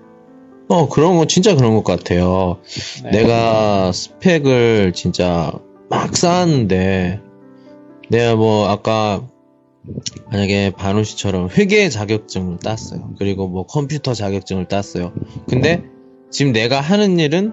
[0.68, 2.58] 어, 그런 거, 진짜 그런 것 같아요.
[3.04, 3.10] 네.
[3.10, 5.52] 내가 스펙을 진짜
[5.88, 7.20] 막 쌓았는데,
[8.08, 9.22] 내가 뭐, 아까,
[10.32, 13.14] 만약에 반우 씨처럼 회계 자격증을 땄어요.
[13.18, 15.12] 그리고 뭐 컴퓨터 자격증을 땄어요.
[15.48, 15.82] 근데
[16.30, 17.52] 지금 내가 하는 일은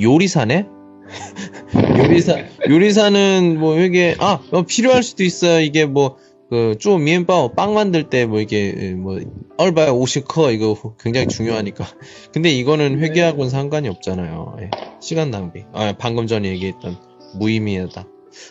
[0.00, 0.66] 요리사네?
[1.98, 5.60] 요리사, 요리사는 뭐 회계, 아, 어, 필요할 수도 있어요.
[5.60, 6.16] 이게 뭐,
[6.52, 9.18] 그, 쪼 미엔바오 빵 만들 때 뭐 이게, 뭐,
[9.56, 11.86] 얼바야 50커, 이거 굉장히 중요하니까.
[12.34, 14.56] 근데 이거는 회계하고는 상관이 없잖아요.
[14.60, 14.70] 예.
[15.00, 15.64] 시간 낭비.
[15.72, 16.98] 아, 방금 전에 얘기했던
[17.38, 18.04] 무의미하다.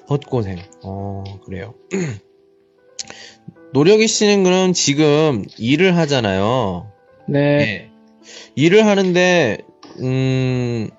[0.09, 0.57] 헛고생.
[0.83, 1.75] 어, 그래요.
[3.73, 6.91] 노력이 씨는 그럼 지금 일을 하잖아요.
[7.27, 7.39] 네.
[7.39, 7.91] 예.
[8.55, 9.59] 일을 하는데,
[9.99, 10.89] 음,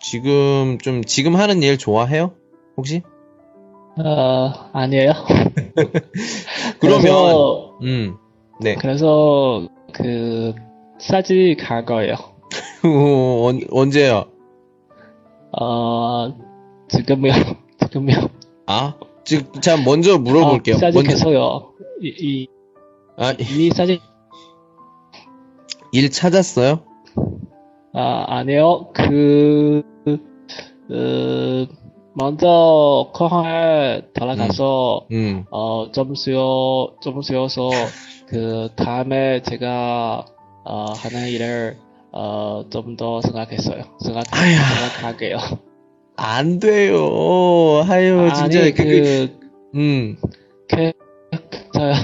[0.00, 2.32] 지금 좀, 지금 하는 일 좋아해요?
[2.78, 3.02] 혹시?
[3.98, 5.12] 어, 아니에요.
[6.80, 8.16] 그러면, 그래서, 음,
[8.60, 8.74] 네.
[8.76, 10.54] 그래서, 그,
[10.98, 12.14] 싸지 갈 거예요.
[12.84, 14.24] 언, 언제요?
[15.58, 16.34] 어,
[16.88, 17.32] 지금요.
[17.80, 18.28] 지금요.
[18.66, 20.76] 아, 지금, 자, 먼저 물어볼게요.
[20.76, 21.72] 어, 싸지 먼저, 계속요.
[22.02, 22.48] 이, 이,
[23.16, 24.00] 아, 이미 싸지,
[25.92, 26.80] 일 찾았어요?
[27.94, 28.90] 아, 아니에요.
[28.94, 29.82] 그,
[30.88, 31.66] 그,
[32.14, 37.70] 먼저 커항에 돌아가서, 음, 어, 좀 쉬어, 좀 쉬어서,
[38.26, 40.24] 그, 다음에 제가,
[40.64, 41.76] 어, 하는 일을,
[42.12, 43.84] 어, 좀 더 생각했어요.
[44.04, 44.58] 생각, 아야.
[44.62, 45.38] 생각할게요.
[46.16, 47.82] 안 돼요.
[48.34, 49.40] 진짜, 아니, 그, 그,
[49.74, 50.16] 음,
[50.68, 50.92] 그,
[51.72, 51.94] 저요.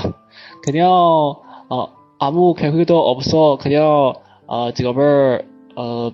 [0.65, 1.87] 그냥, 어,
[2.19, 3.59] 아무 계획도 없어.
[3.61, 4.15] 그냥,
[4.47, 5.47] 어, 직업을,
[5.77, 6.11] 어,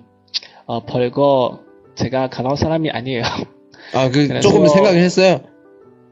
[0.67, 1.59] 어, 버리고,
[1.95, 3.23] 제가 가는 사람이 아니에요.
[3.93, 5.41] 아, 그, 그래서- 조금 생각을 했어요.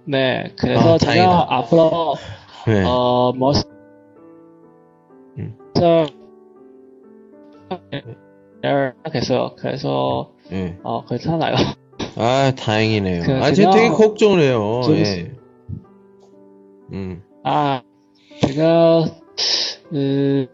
[0.05, 1.47] 네, 그래서 아, 다행이다.
[1.49, 2.15] 앞으로
[2.67, 2.83] 네.
[2.85, 3.53] 어, 뭐,
[5.37, 5.57] 음.
[5.75, 6.05] 저,
[8.61, 9.55] 생각했어요.
[9.57, 10.77] 그래서, 예.
[10.83, 11.55] 어, 괜찮아요.
[12.15, 13.23] 아, 다행이네요.
[13.23, 14.81] 그, 아, 제가 되게 걱정을 해요.
[14.83, 15.31] 좀- 예.
[16.93, 17.23] 음.
[17.43, 17.81] 아,
[18.41, 19.05] 제가,
[19.89, 20.47] 그,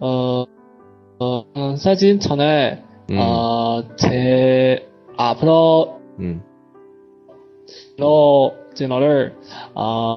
[0.00, 0.44] 어,
[1.18, 3.16] 어, 사진 전에, 음.
[3.18, 6.42] 어, 제, 앞으로, 음.
[7.98, 9.34] 로, 진호를,
[9.74, 10.16] 어,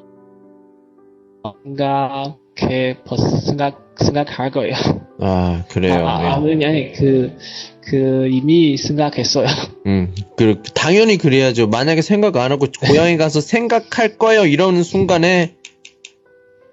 [1.64, 4.74] 생각해, 보- 생각, 생각할 거예요.
[5.20, 5.94] 아, 그래요.
[6.06, 6.26] 아, 예.
[6.28, 7.36] 아, 아니, 아니, 그,
[7.82, 9.46] 그, 이미 생각했어요.
[9.86, 11.66] 음, 그, 당연히 그래야죠.
[11.68, 14.44] 만약에 생각 안 하고 고향에 가서 생각할 거예요.
[14.46, 15.56] 이러는 순간에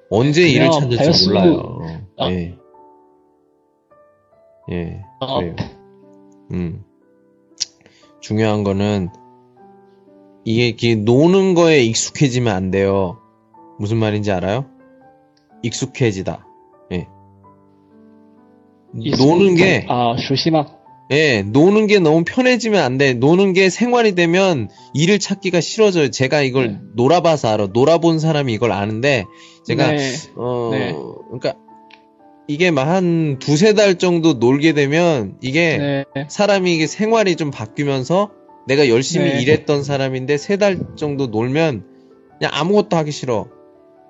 [0.10, 1.80] 언제 일을 찾을지 발수- 몰라요.
[2.18, 2.30] 어.
[2.30, 2.56] 예.
[4.70, 5.40] 예, 어.
[5.40, 5.56] 그래요.
[6.52, 6.84] 음.
[8.28, 9.08] 중요한 거는
[10.44, 13.20] 이게 이렇게 노는 거에 익숙해지면 안 돼요.
[13.80, 14.66] 무슨 말인지 알아요?
[15.64, 16.46] 익숙해지다.
[16.92, 17.08] 예.
[19.18, 20.66] 노는 게 아, 조심하.
[21.10, 23.14] 예, 노는 게 너무 편해지면 안 돼.
[23.14, 26.12] 노는 게 생활이 되면 일을 찾기가 싫어져요.
[26.12, 26.80] 제가 이걸 네.
[26.96, 27.68] 놀아봐서 알아.
[27.72, 29.24] 놀아본 사람이 이걸 아는데,
[29.66, 30.14] 제가, 네.
[30.36, 30.94] 어, 네.
[31.28, 31.56] 그러니까,
[32.48, 36.06] 이게 막 한 두세 달 정도 놀게 되면, 이게 네.
[36.30, 38.32] 사람이 이게 생활이 좀 바뀌면서,
[38.68, 39.42] 내가 열심히 네.
[39.42, 41.84] 일했던 사람인데, 세 달 정도 놀면,
[42.40, 43.48] 그냥 아무것도 하기 싫어.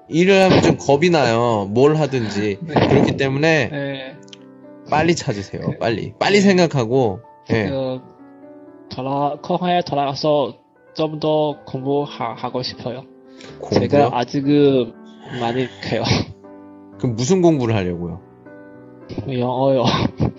[0.10, 1.68] 일을 하면 좀 겁이 나요.
[1.72, 2.60] 뭘 하든지.
[2.62, 2.74] 네.
[2.88, 4.16] 그렇기 때문에, 네.
[4.90, 5.62] 빨리 찾으세요.
[5.62, 6.14] 그- 빨리.
[6.20, 6.42] 빨리 네.
[6.42, 7.20] 생각하고,
[7.52, 7.66] 예.
[7.70, 8.00] 그,
[8.90, 10.58] 돌아, 코하에 돌아가서
[10.96, 13.04] 좀 더 공부하고 싶어요.
[13.62, 13.80] 공부요?
[13.88, 14.94] 제가 아직은
[15.40, 16.04] 많이 해요.
[16.98, 18.22] 그럼 무슨 공부를 하려고요?
[19.28, 19.84] 영어요.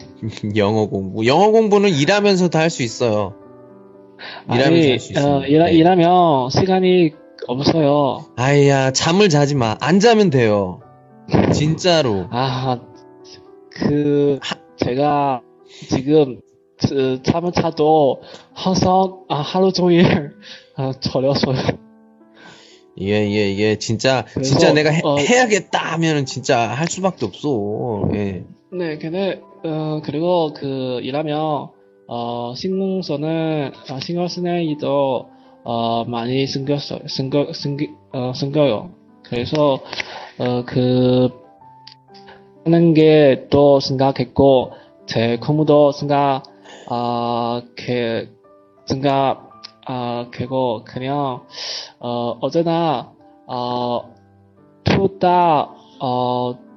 [0.56, 1.26] 영어 공부.
[1.26, 3.34] 영어 공부는 일하면서도 할 수 있어요.
[4.46, 5.34] 일하면서 아니, 할수 있어요.
[5.36, 5.72] 어, 일, 네.
[5.74, 7.12] 일하면 시간이
[7.46, 8.26] 없어요.
[8.36, 9.76] 아이야, 잠을 자지 마.
[9.80, 10.80] 안 자면 돼요.
[11.52, 12.26] 진짜로.
[12.30, 12.80] 아,
[13.70, 14.38] 그,
[14.84, 15.42] 제가
[15.88, 16.40] 지금,
[16.80, 18.22] 그, 잠을 자도
[18.54, 20.32] 항상, 아, 하루 종일,
[20.76, 21.56] 아, 저렸어요.
[23.00, 23.76] 예, 예, 예.
[23.78, 28.08] 진짜, 그래서, 진짜 내가 해, 어, 해야겠다 하면은 진짜 할 수밖에 없어.
[28.14, 28.44] 예.
[28.70, 31.68] 네, 근데, 어, 그리고 그, 일하면,
[32.06, 35.28] 어, 신문서는, 아, 신경 쓰는 일도,
[35.64, 37.00] 어, 많이 생겼어요.
[37.08, 38.90] 생겨, 생기, 어, 생겨요.
[39.24, 39.80] 그래서,
[40.38, 41.30] 어, 그,
[42.64, 44.72] 하는 게 또 생각했고,
[45.06, 46.42] 제 공부도 생각,
[46.90, 48.28] 아, 그,
[48.86, 49.50] 생각,
[49.86, 51.40] 아, 그거, 그냥,
[52.00, 53.12] 어, 어제나,
[53.46, 54.14] 어,
[54.84, 56.67] 투다, 어,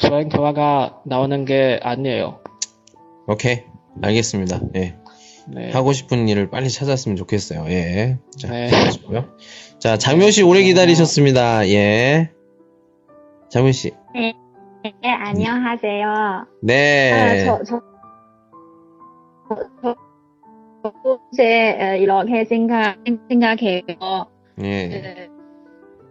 [0.00, 2.40] 좋은 결과가 나오는 게 아니에요.
[3.26, 3.62] 오케이.
[4.02, 4.60] 알겠습니다.
[4.76, 4.96] 예.
[5.48, 5.70] 네.
[5.72, 7.66] 하고 싶은 일을 빨리 찾았으면 좋겠어요.
[7.68, 8.18] 예.
[8.38, 8.68] 자, 네.
[8.68, 9.36] 수고하시고요.
[9.78, 11.68] 자, 장면 씨 오래 기다리셨습니다.
[11.68, 12.30] 예.
[13.50, 13.92] 장면 씨.
[14.14, 14.34] 네,
[15.02, 16.46] 안녕하세요.
[16.62, 17.12] 네.
[17.12, 17.80] 아, 저, 저,
[19.48, 19.94] 저,
[20.82, 22.96] 저, 이제 어, 이렇게 생각,
[23.28, 23.82] 생각해요.
[24.62, 25.28] 예.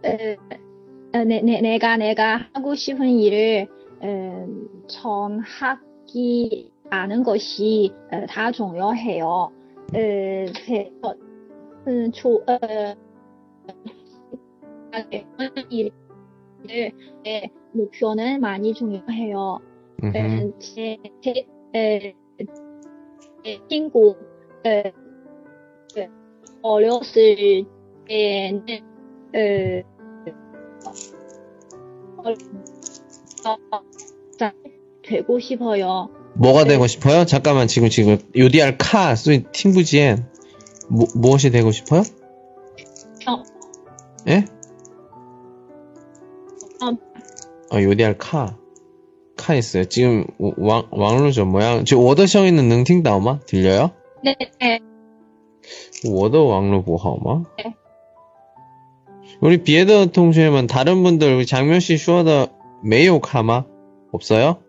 [0.04, 3.68] 어, 어, 내, 내, 내가, 내가 하고 싶은 일을,
[4.02, 4.46] 어,
[4.88, 9.26] 전하지 않은 것이, 어, 다 중요해요.
[9.26, 9.52] 어,
[9.92, 11.12] 제, 어,
[11.86, 12.58] 음, 조, 어,
[17.22, 19.38] 내 목표는 많이 중요해요.
[19.38, 22.48] 어, 제, 제, 어,
[23.44, 24.16] 제 친구,
[24.64, 24.82] 어,
[25.98, 26.08] 어,
[26.62, 27.64] 어렸을
[28.06, 28.66] 때는,
[29.34, 29.82] 어,
[32.22, 32.34] 어,
[35.10, 36.08] 되고 싶어요.
[36.34, 36.70] 뭐가 네.
[36.70, 37.24] 되고 싶어요?
[37.24, 40.26] 잠깐만 지금 지금 UDR 카 소위 팀부지엔
[40.88, 42.02] 뭐, 무엇이 되고 싶어요?
[43.28, 43.42] 어.
[44.28, 44.44] 예?
[46.82, 47.76] 어.
[47.76, 48.56] 어 요디알 카.
[49.36, 49.84] 카 있어요.
[49.84, 53.90] 지금 왕 왕루저 모양 지금 워더셔 있는 능팅다오마 들려요?
[54.22, 54.36] 네.
[54.60, 54.80] 네.
[56.06, 57.44] 워더 왕루 보하오마?
[57.58, 57.74] 네.
[59.40, 63.64] 우리 비에더 통신에만 다른 분들 장면 씨 슈어더 매요 카마
[64.12, 64.62] 없어요?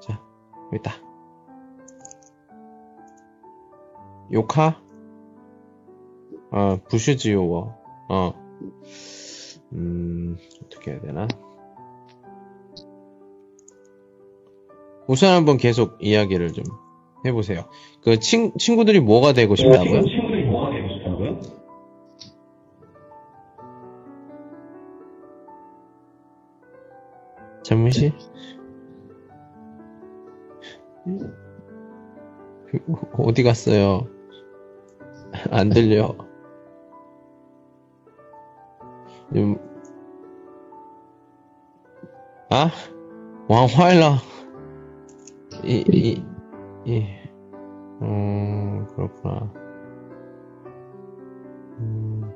[0.00, 0.20] 자,
[0.66, 0.92] 여기 있다.
[4.32, 4.82] 요카
[6.50, 7.74] 어, 부슈지요어
[8.08, 8.32] 어.
[9.72, 11.28] 음, 어떻게 해야 되나?
[15.06, 16.64] 우선 한번 계속 이야기를 좀
[17.24, 17.64] 해보세요.
[18.02, 20.00] 그 친, 친구들이 뭐가 되고 싶다고요?
[20.02, 20.25] 네,
[27.66, 28.12] 잠시
[31.04, 31.18] 네.
[33.18, 34.06] 어디 갔어요?
[35.50, 36.14] 안 들려.
[39.34, 39.56] 음.
[42.50, 42.70] 아?
[43.48, 44.18] 왕화일라.
[45.64, 46.24] 이, 이,
[46.84, 47.06] 이.
[48.02, 49.52] 음, 그렇구나.
[51.80, 52.32] 음.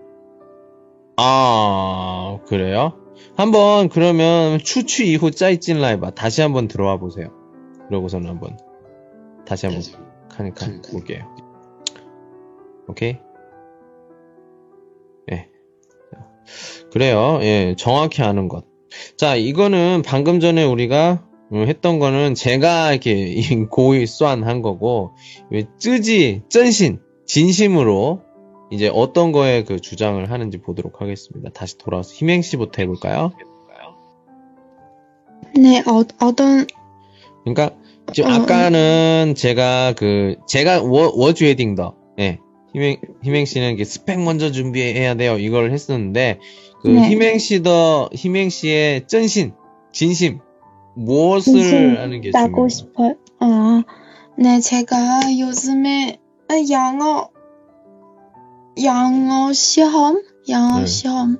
[1.16, 2.99] 아, 그래요?
[3.36, 6.10] 한번 그러면 추추 이후 짜이찐라 해봐.
[6.10, 7.28] 다시 한번 들어와 보세요.
[7.88, 8.58] 그러고서는 한번
[9.46, 9.82] 다시 한번
[10.30, 11.24] 하니까 볼게요.
[12.88, 13.16] 오케이?
[15.32, 15.48] 예.
[16.92, 17.38] 그래요.
[17.42, 18.64] 예, 정확히 아는 것.
[19.16, 23.34] 자, 이거는 방금 전에 우리가 음, 했던 거는 제가 이렇게
[23.70, 25.12] 고의 쏘한 거고,
[25.52, 28.22] 이 쯔지, 쩐신, 진심으로
[28.70, 31.50] 이제 어떤 거에 그 주장을 하는지 보도록 하겠습니다.
[31.50, 33.32] 다시 돌아와서 희맹씨부터 해볼까요?
[35.56, 36.66] 네, 어, 어떤,
[37.44, 37.76] 그러니까
[38.12, 42.38] 지금 어, 아까는 제가 그 제가 워 워주에딩더 예
[42.72, 46.38] 희맹 희맹 씨는 이렇게 스펙 먼저 준비해야 돼요 이걸 했었는데
[46.82, 47.10] 그 네.
[47.10, 49.52] 희맹 씨더 희맹 씨의真신
[49.92, 50.40] 진심
[50.94, 52.68] 무엇을 진심 하는 게 중요해요?
[52.68, 53.14] 싶어요.
[53.40, 53.82] 아,
[54.36, 56.18] 네, 제가 요즘에
[56.48, 57.30] 아, 영어,
[58.82, 60.86] 영어 시험, 영어 네.
[60.86, 61.38] 시험,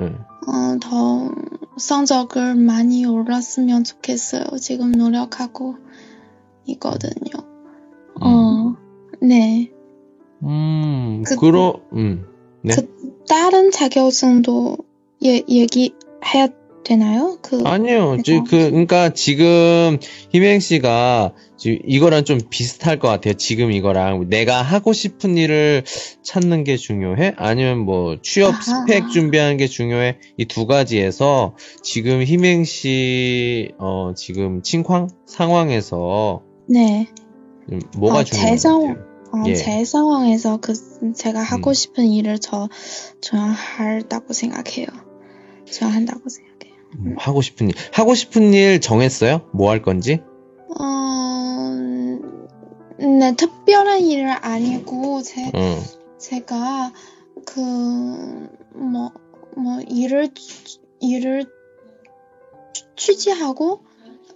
[0.00, 0.04] 예.
[0.04, 1.30] 어, 더
[1.76, 4.44] 성적을 많이 올랐으면 좋겠어요.
[4.60, 5.76] 지금 노력하고
[6.66, 7.32] 있거든요.
[8.20, 8.74] 어,
[9.20, 9.70] 네.
[10.42, 12.26] 음, 그- 그러 음.
[12.62, 12.74] 네.
[12.74, 14.76] 그 다른 자격증도
[15.24, 16.48] 예, 얘기해야
[16.94, 17.38] 되나요?
[17.40, 18.16] 그, 아니요.
[18.24, 19.98] 지- 내가- 그, 그러니까 지금
[20.32, 23.34] 희맹 씨가 지금 이거랑 좀 비슷할 것 같아요.
[23.34, 25.84] 지금 이거랑 내가 하고 싶은 일을
[26.24, 27.34] 찾는 게 중요해?
[27.36, 28.60] 아니면 뭐 취업 아하.
[28.62, 30.16] 스펙 준비하는 게 중요해?
[30.36, 37.06] 이 두 가지에서 지금 희맹 씨 어, 지금 칭황 상황에서 네.
[37.70, 38.96] 음, 뭐가 제것 같아요?
[39.32, 39.54] 어, 예.
[39.54, 40.72] 제 상황에서 그
[41.14, 41.74] 제가 하고 음.
[41.74, 42.68] 싶은 일을 저
[43.20, 44.86] 저한다고 생각해요.
[45.70, 46.49] 저 한다고 생각해요.
[46.98, 47.74] 음, 하고 싶은 일.
[47.92, 49.48] 하고 싶은 일 정했어요?
[49.52, 50.20] 뭐 할 건지?
[50.78, 51.76] 어,
[52.98, 55.80] 네, 특별한 일은 아니고 제 응.
[56.18, 56.92] 제가
[57.46, 57.60] 그
[58.74, 59.10] 뭐
[59.56, 61.44] 뭐 일을 취- 일을
[62.72, 63.80] 취- 취지하고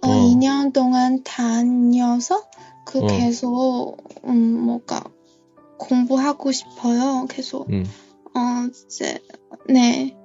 [0.01, 0.09] 어, 어.
[0.09, 2.43] 2년 동안 다녀서
[2.85, 3.07] 그 어.
[3.07, 5.03] 계속 음 뭔가
[5.77, 7.25] 공부하고 싶어요.
[7.29, 7.85] 계속 응.
[8.35, 9.19] 어 이제
[9.69, 10.15] 네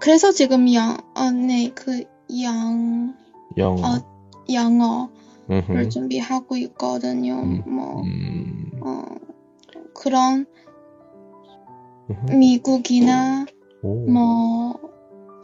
[0.00, 2.06] 그래서 지금 영어네그영
[3.58, 3.86] 영어.
[3.86, 4.00] 어,
[4.52, 5.08] 영어를
[5.50, 5.88] 음흠.
[5.88, 7.34] 준비하고 있거든요.
[7.42, 7.62] 음.
[7.66, 8.70] 뭐 음.
[8.82, 9.04] 어,
[9.94, 10.46] 그런
[12.10, 12.32] 음흠.
[12.32, 13.46] 미국이나
[13.82, 14.06] 오.
[14.10, 14.74] 뭐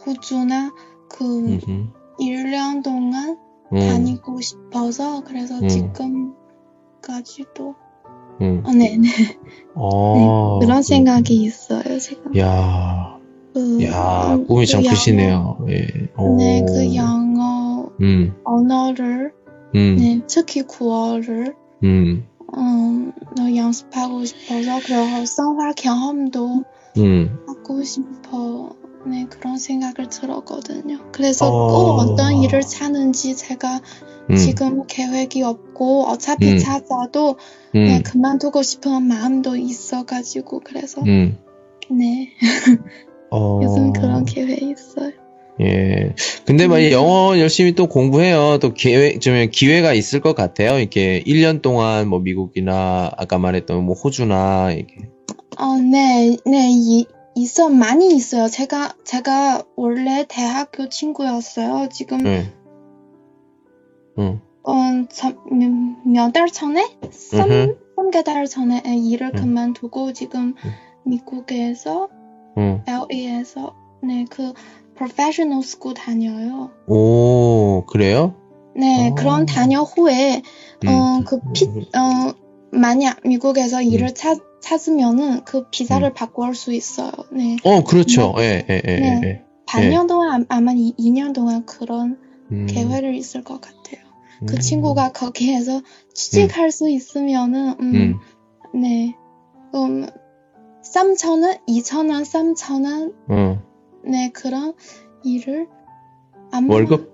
[0.04, 0.72] 호주나
[1.08, 1.92] 그 음흠.
[2.20, 3.38] 1년 동안
[3.72, 3.78] 음.
[3.78, 5.68] 다니고 싶어서 그래서 음.
[5.68, 7.74] 지금까지도
[8.40, 8.62] 음.
[8.66, 9.08] 어, 네, 네.
[9.74, 12.22] 어, 그런 그- 생각이 있어요, 제가.
[12.38, 13.15] 야,
[13.56, 15.66] 그, 야, 음, 꿈이 그 참 영어- 크시네요.
[15.70, 15.86] 예.
[16.18, 16.36] 오.
[16.36, 19.32] 네, 그 영어 음, 언어를,
[19.74, 22.26] 음, 네, 특히 구어를 음,
[22.56, 26.64] 음, 어, 연습하고 싶어서 그리고 생활 경험도
[26.98, 27.38] 음.
[27.46, 28.70] 하고 싶어.
[29.06, 30.98] 네, 그런 생각을 들었거든요.
[31.12, 31.68] 그래서 어.
[31.68, 33.80] 꼭 어떤 일을 찾는지 제가
[34.30, 36.58] 음, 지금 계획이 없고 어차피 음.
[36.58, 37.36] 찾아도
[37.72, 41.38] 네, 음, 그만두고 싶은 마음도 있어가지고 그래서 음.
[41.88, 42.30] 네,
[43.30, 45.12] 어, 요즘 그런 계획이 있어요.
[45.60, 46.14] 예.
[46.44, 48.58] 근데 막 영어 열심히 또 공부해요.
[48.60, 50.78] 또 기회, 좀 기회가 있을 것 같아요.
[50.78, 55.10] 이렇게 1년 동안 뭐 미국이나 아까 말했던 뭐 호주나 이렇게.
[55.58, 58.48] 어, 네, 네, 이, 있어, 많이 있어요.
[58.48, 61.88] 제가, 제가 원래 대학교 친구였어요.
[61.90, 62.52] 지금, 네.
[64.18, 64.40] 응.
[64.62, 64.72] 어,
[66.04, 66.86] 몇달 전에?
[67.10, 67.76] 삼, 음흠.
[67.96, 69.40] 삼개 달 전에 일을 음.
[69.40, 70.70] 그만두고 지금 음.
[71.04, 72.08] 미국에서,
[72.58, 72.82] 응.
[72.86, 74.52] LA에서, 네, 그,
[74.96, 76.70] professional school 다녀요.
[76.86, 78.34] 오, 그래요?
[78.74, 79.14] 네, 어.
[79.14, 80.42] 그런 다녀 후에,
[80.86, 81.24] 어, 음.
[81.24, 82.32] 그 피, 어,
[82.72, 86.14] 만약 미국에서 일을 찾, 찾으면은 그 비자를 음.
[86.14, 87.12] 바꿀 수 있어요.
[87.32, 87.56] 네.
[87.62, 88.34] 어, 그렇죠.
[88.38, 89.20] 예, 예, 예, 네.
[89.22, 89.42] 예, 예.
[89.66, 92.18] 반년 동안, 아마 2, 년 동안 그런
[92.52, 92.66] 음.
[92.66, 94.04] 계획을 있을 것 같아요.
[94.46, 94.60] 그 음.
[94.60, 95.82] 친구가 거기에서
[96.14, 98.80] 취직할 수 있으면은, 음, 음.
[98.80, 99.14] 네.
[99.74, 100.06] 음,
[100.94, 103.62] 3천원, 2천원, 3천원, 어.
[104.04, 104.74] 네, 그런
[105.24, 105.68] 일을
[106.52, 107.12] 아마, 월급?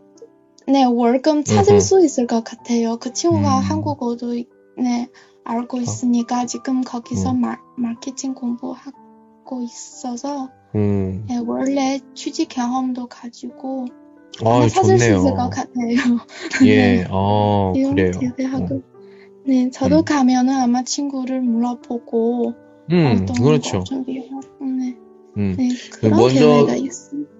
[0.67, 1.81] 네, 월급 찾을 음흠.
[1.81, 2.99] 수 있을 것 같아요.
[2.99, 3.63] 그 친구가 음.
[3.63, 4.35] 한국어도,
[4.79, 5.09] 네,
[5.45, 7.41] 알고 있으니까 지금 거기서 음.
[7.41, 11.25] 마, 마케팅 공부하고 있어서, 음.
[11.29, 13.87] 네, 원래 취직 경험도 가지고,
[14.45, 15.19] 아, 찾을 수 좋네요.
[15.19, 16.19] 있을 것 같아요.
[16.65, 18.13] 예, 어, 지금 그래요.
[18.13, 18.83] 기대하고.
[19.45, 20.05] 네, 저도 음.
[20.05, 22.55] 가면은 아마 친구를 물어보고
[22.91, 23.85] 음, 그렇죠.
[24.07, 24.97] 네,
[25.37, 25.55] 음.
[25.57, 25.69] 네
[26.01, 27.31] 그런 먼저- 있습니다.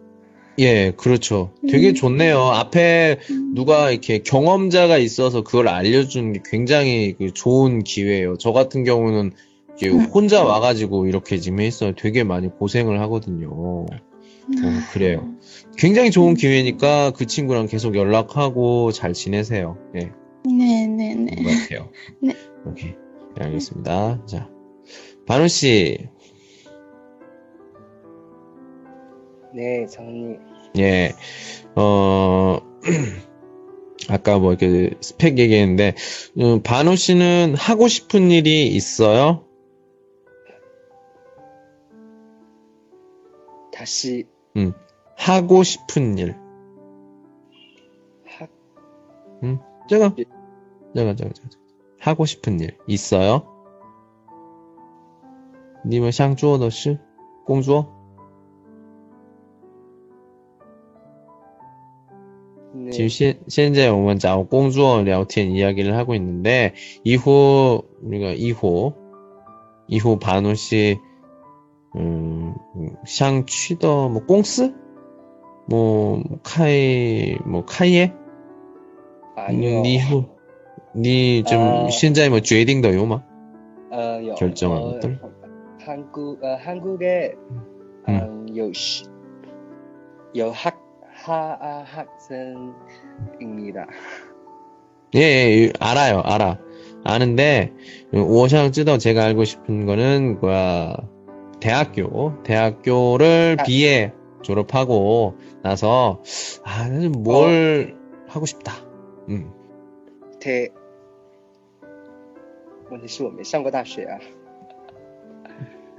[0.59, 1.53] 예, 그렇죠.
[1.69, 1.95] 되게 음.
[1.95, 2.39] 좋네요.
[2.39, 3.55] 앞에 음.
[3.55, 8.37] 누가 이렇게 경험자가 있어서 그걸 알려주는 게 굉장히 그 좋은 기회예요.
[8.39, 9.33] 저 같은 경우는
[9.81, 10.05] 이렇게 음.
[10.11, 11.93] 혼자 와가지고 이렇게 지금 했어요.
[11.97, 13.49] 되게 많이 고생을 하거든요.
[13.51, 13.87] 어,
[14.93, 15.33] 그래요.
[15.79, 19.79] 굉장히 좋은 기회니까 그 친구랑 계속 연락하고 잘 지내세요.
[19.97, 20.11] 예,
[20.45, 21.35] 네 네네.
[21.37, 21.89] 그런 것 같아요.
[22.21, 22.35] 네.
[22.67, 22.91] 오케이.
[23.39, 24.27] 네, 알겠습니다.
[24.27, 24.51] 자,
[25.27, 26.09] 반우 씨.
[29.55, 30.39] 네, 장님.
[30.79, 31.13] 예,
[31.77, 32.59] 어,
[34.09, 35.95] 아까 뭐 이렇게 스펙 얘기했는데,
[36.39, 39.45] 음, 반우 씨는 하고 싶은 일이 있어요?
[43.73, 44.25] 다시
[45.17, 46.35] 하고 싶은 일.
[48.27, 48.51] 학,
[49.89, 50.25] 제가, 예.
[50.95, 51.49] 제가, 제가, 제가.
[52.01, 53.52] 하고 싶은 일 있어요?
[55.84, 57.00] 你们想做的事
[57.46, 57.88] 工作
[62.74, 66.74] 네, 지금 시, 现在我们找工作聊天 이야기를 하고 있는데
[67.04, 68.94] 이후 우리가 이후
[69.88, 71.00] 이후 반우 씨
[71.96, 72.54] 음,
[73.06, 74.74] 想去的뭐公司
[75.68, 78.12] 뭐开뭐开业
[79.36, 79.82] 아니요.
[79.82, 80.26] 你以后
[80.94, 81.90] 你좀 아.
[81.90, 83.24] 现在뭐决定的有吗
[83.92, 85.20] 어, 요, 결정한 어, 것들?
[85.82, 88.04] 한국, 어, 한국에, 음.
[88.10, 89.06] 음, 요, 시,
[90.38, 90.80] 요 학,
[91.14, 93.88] 하, 아, 학생입니다.
[95.16, 96.60] 예, 예, 알아요, 알아.
[97.04, 97.74] 아는데,
[98.12, 100.96] 我想知道 제가 알고 싶은 거는, 뭐야,
[101.60, 103.64] 대학교, 대학교를 아.
[103.64, 106.22] 비에 졸업하고 나서,
[106.64, 107.96] 아, 나는 뭘
[108.28, 108.74] 하고 싶다.
[109.30, 109.52] 음.
[110.40, 110.72] 对，
[112.92, 114.20] 问题是我没上过大学啊。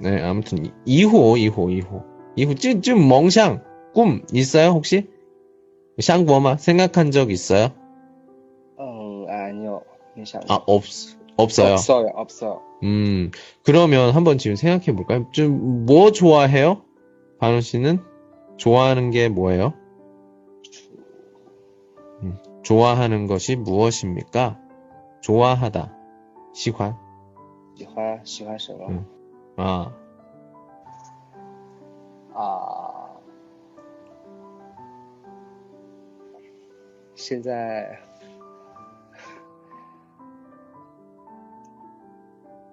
[0.00, 1.12] 네, 아무튼 2호,
[1.50, 2.04] 2호, 2호.
[2.36, 3.62] 2호 쯤쯤 멍샹
[3.94, 5.08] 꿈 있어요, 혹시?
[6.00, 7.68] 샹범아, 생각한 적 있어요?
[8.76, 9.82] 어, 아니요.
[10.48, 10.82] 아, 없
[11.36, 11.72] 없어요.
[11.74, 12.62] 없어요, 없어요.
[12.82, 13.30] 음,
[13.64, 15.28] 그러면 한번 지금 생각해 볼까요?
[15.32, 16.82] 좀 뭐 좋아해요?
[17.40, 18.00] 반우 씨는
[18.56, 19.74] 좋아하는 게 뭐예요?
[22.22, 24.58] 음, 좋아하는 것이 무엇입니까?
[25.22, 25.92] 좋아하다.
[26.54, 26.96] 시환.
[27.76, 29.04] 시환, 시환什么?
[29.57, 29.61] 음.
[29.61, 29.91] 아,
[32.33, 33.09] 啊，
[37.15, 37.99] 现在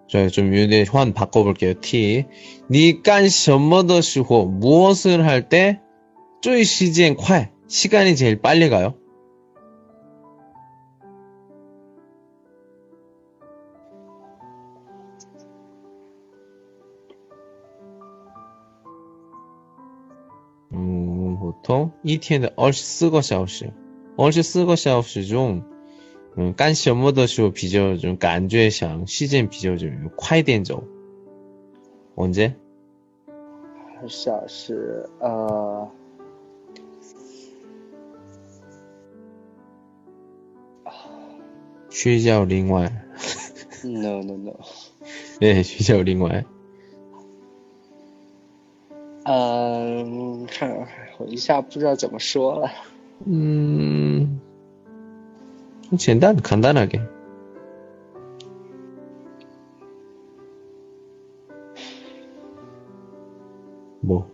[0.09, 1.75] 저 좀 유대 환 바꿔볼게요.
[1.81, 2.27] T.
[2.69, 5.81] 你干什么的时候 무엇을 할 때,
[6.41, 8.95] 最时间快 시간이 제일 빨리 가요?
[21.71, 23.73] 음, 보통 一天的24个小时
[24.17, 25.63] 24个小时中
[26.37, 30.85] 嗯，干什么的时候比较좀感觉想时间比较좀快点走
[32.15, 32.53] 언제?
[33.99, 35.89] 二小时，呃，
[41.89, 42.93] 睡觉另外
[43.83, 44.61] no no no，
[45.41, 46.45] 네, 睡觉另外
[49.25, 50.87] 嗯，看
[51.19, 52.71] 我一下不知道怎么说了。
[53.27, 54.41] 음,
[55.89, 57.01] 좀简单, 간단하게.
[64.01, 64.31] 뭐,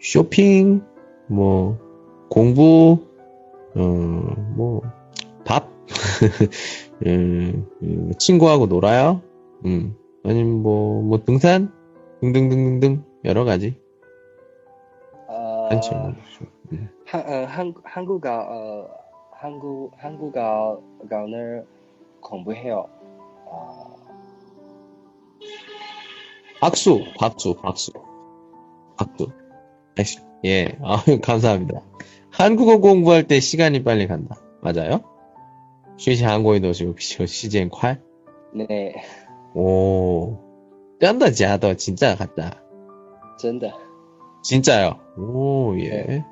[0.00, 0.82] 쇼핑,
[1.28, 1.78] 뭐,
[2.28, 2.98] 공부,
[3.74, 3.80] 어,
[4.54, 4.82] 뭐,
[5.44, 5.70] 밥,
[7.06, 9.22] 음, 음, 친구하고 놀아요,
[9.64, 11.72] 음, 아니면 뭐, 뭐, 등산,
[12.20, 13.77] 등등등등등, 여러 가지.
[15.27, 15.69] 어,
[16.69, 16.87] 네.
[17.05, 18.87] 한, 어, 한, 한국어, 어,
[19.31, 21.65] 한국, 한국어를
[22.21, 22.87] 공부해요.
[23.45, 23.95] 어...
[26.61, 27.91] 박수, 박수, 박수.
[28.97, 29.27] 박수.
[30.45, 31.81] 예, 아, 감사합니다.
[32.31, 34.35] 한국어 공부할 때 시간이 빨리 간다.
[34.61, 35.03] 맞아요?
[35.97, 38.01] 쉬시 한국어도 지금 시즌 8?
[38.53, 38.93] 네.
[39.53, 40.37] 오,
[40.99, 42.64] 깐다, 지하다, 진짜 같다.
[43.37, 43.73] 진짜.
[44.43, 44.99] 진짜요.
[45.17, 45.89] 오, 예.
[45.89, 46.25] 네.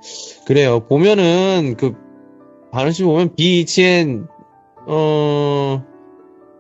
[0.46, 0.82] 그래요.
[0.88, 1.94] 보면은, 그,
[2.72, 4.28] 바르시 보면, 비치엔,
[4.88, 5.84] 어,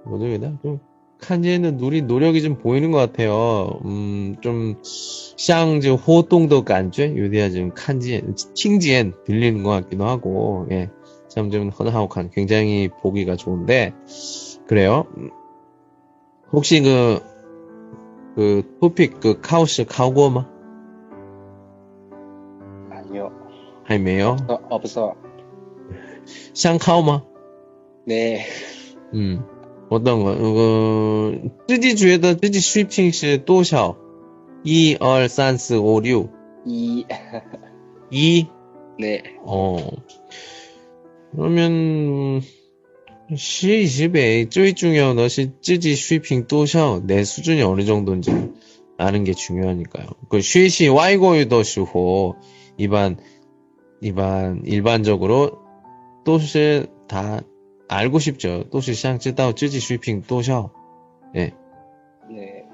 [0.05, 0.57] 뭐죠, 그냥?
[0.63, 0.79] 좀,
[1.19, 3.79] 칸지에는 누리 노력이 좀 보이는 것 같아요.
[3.85, 7.15] 음, 좀, 샹즈 호동도 간죄?
[7.15, 10.89] 요디아 지금 칸지엔, 칭지엔 들리는 것 같기도 하고, 예.
[11.29, 13.93] 참좀 허나하고칸 굉장히 보기가 좋은데,
[14.67, 15.05] 그래요.
[15.17, 15.29] 음,
[16.51, 17.21] 혹시 그,
[18.34, 20.46] 그, 토픽 그 카우스 카우고마?
[22.90, 23.32] 아니요.
[23.84, 25.14] 还没有 어, 없어.
[26.54, 27.22] 想考吗
[28.06, 28.42] 네.
[29.12, 29.42] 嗯，
[29.88, 30.32] 我懂了。
[30.32, 31.32] 呃，
[31.66, 33.96] 自己觉得自己水平是多少？
[34.62, 36.28] 一二三四五六
[36.66, 37.06] 이,
[38.10, 38.46] 一
[38.98, 39.22] 네.
[39.44, 39.78] 어.
[41.34, 42.42] 그러면
[43.35, 48.31] 시, 집에, 쪼이 중요 너시 찌지, 쉬핑 또셔 내 수준이 어느 정도인지
[48.97, 50.07] 아는 게 중요하니까요.
[50.29, 52.35] 그 쉬시 와이, 고, 유, 더, 슈, 호,
[52.77, 53.17] 일반
[54.01, 55.59] 일반 일반적으로
[56.25, 57.41] 또시 다
[57.87, 58.65] 알고 싶죠.
[58.71, 60.71] 또시 시장 쯔다오 쯔지 쉬핑 또셔
[61.35, 61.53] 예.
[62.29, 62.65] 네.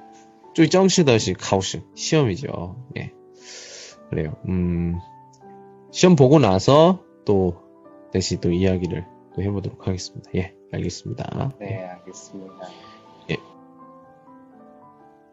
[0.56, 2.76] 쯔이 정시더시 가오시 시험이죠.
[2.98, 3.12] 예.
[4.10, 4.36] 그래요.
[4.48, 4.98] 음
[5.92, 7.56] 시험 보고 나서 또
[8.12, 9.06] 다시 또 이야기를
[9.40, 10.30] 또 해보도록 하겠습니다.
[10.36, 11.54] 예, 알겠습니다.
[11.60, 12.68] 네, 알겠습니다.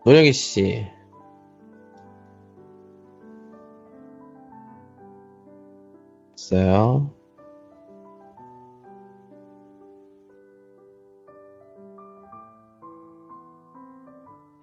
[0.04, 0.86] 노령이 씨.
[6.38, 7.12] 있어요?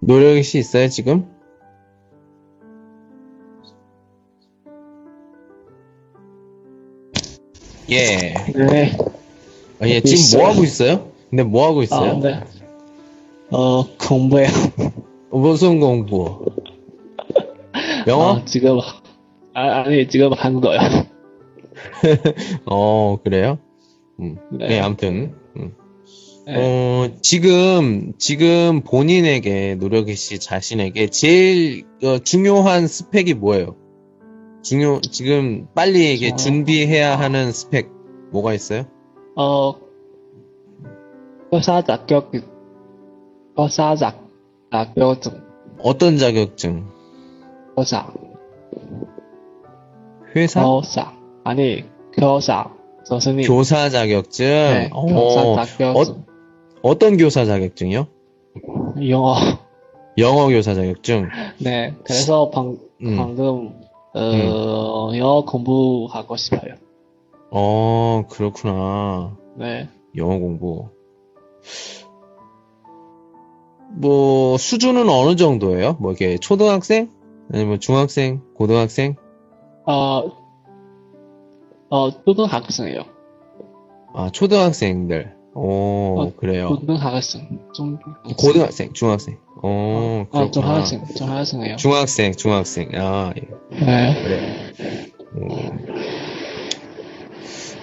[0.00, 1.30] 노령이 씨 있어요, 지금?
[7.90, 8.34] 예.
[8.54, 8.96] 네.
[9.84, 10.42] 아, 예, 지금 있어요.
[10.42, 11.08] 뭐 하고 있어요?
[11.30, 12.10] 근데 뭐 하고 있어요?
[12.12, 12.40] 아, 네.
[13.50, 14.48] 어, 공부해요.
[15.30, 16.44] 어, 무슨 공부?
[18.06, 18.36] 영어?
[18.36, 18.78] 아, 지금,
[19.52, 20.78] 아, 아니, 지금 한국어요.
[22.66, 23.58] 어, 그래요?
[24.20, 24.38] 음.
[24.52, 24.68] 네.
[24.68, 25.34] 네, 아무튼.
[25.56, 25.74] 음.
[26.46, 26.54] 네.
[26.56, 33.76] 어, 지금, 지금 본인에게, 노력이 씨 자신에게 제일 어, 중요한 스펙이 뭐예요?
[34.62, 36.36] 중요, 지금 빨리 이게 어.
[36.36, 37.90] 준비해야 하는 스펙,
[38.30, 38.86] 뭐가 있어요?
[39.36, 39.74] 어,
[41.50, 42.30] 교사 자격,
[43.56, 44.14] 교사 자,
[44.70, 45.42] 자격증,
[45.82, 46.86] 어떤 자격증?
[47.76, 48.06] 교사,
[50.34, 50.62] 회사?
[50.64, 51.12] 교사,
[51.44, 52.70] 아니, 교사,
[53.04, 53.46] 선생님.
[53.46, 54.44] 교사 자격증?
[54.46, 56.24] 네, 어, 교사 자격증.
[56.82, 58.06] 어 떤 교사 자격증이요?
[59.08, 59.34] 영어.
[60.18, 61.28] 영어 교사 자격증.
[61.58, 63.16] 네, 그래서 방, 음.
[63.16, 63.72] 방금,
[64.14, 66.74] 어, 영어 공부하고 싶어요.
[67.56, 69.36] 어, 그렇구나.
[69.56, 69.88] 네.
[70.16, 70.88] 영어 공부.
[73.92, 75.96] 뭐, 수준은 어느 정도예요?
[76.00, 77.10] 뭐, 이렇게 초등학생?
[77.52, 78.42] 아니면 중학생?
[78.56, 79.14] 고등학생?
[79.86, 80.32] 어,
[81.90, 83.04] 어, 초등학생이에요.
[84.14, 85.36] 아, 초등학생들.
[85.54, 86.70] 오, 어, 그래요.
[86.70, 87.60] 고등학생.
[87.72, 87.96] 중,
[88.36, 89.38] 고등학생, 중학생.
[89.62, 90.50] 어, 어, 그렇구나.
[90.50, 91.76] 중학생, 중학생이에요.
[91.76, 92.88] 중학생, 중학생.
[92.96, 93.40] 아, 예.
[93.78, 94.22] 네.
[94.24, 95.12] 그래.
[95.36, 96.33] 음.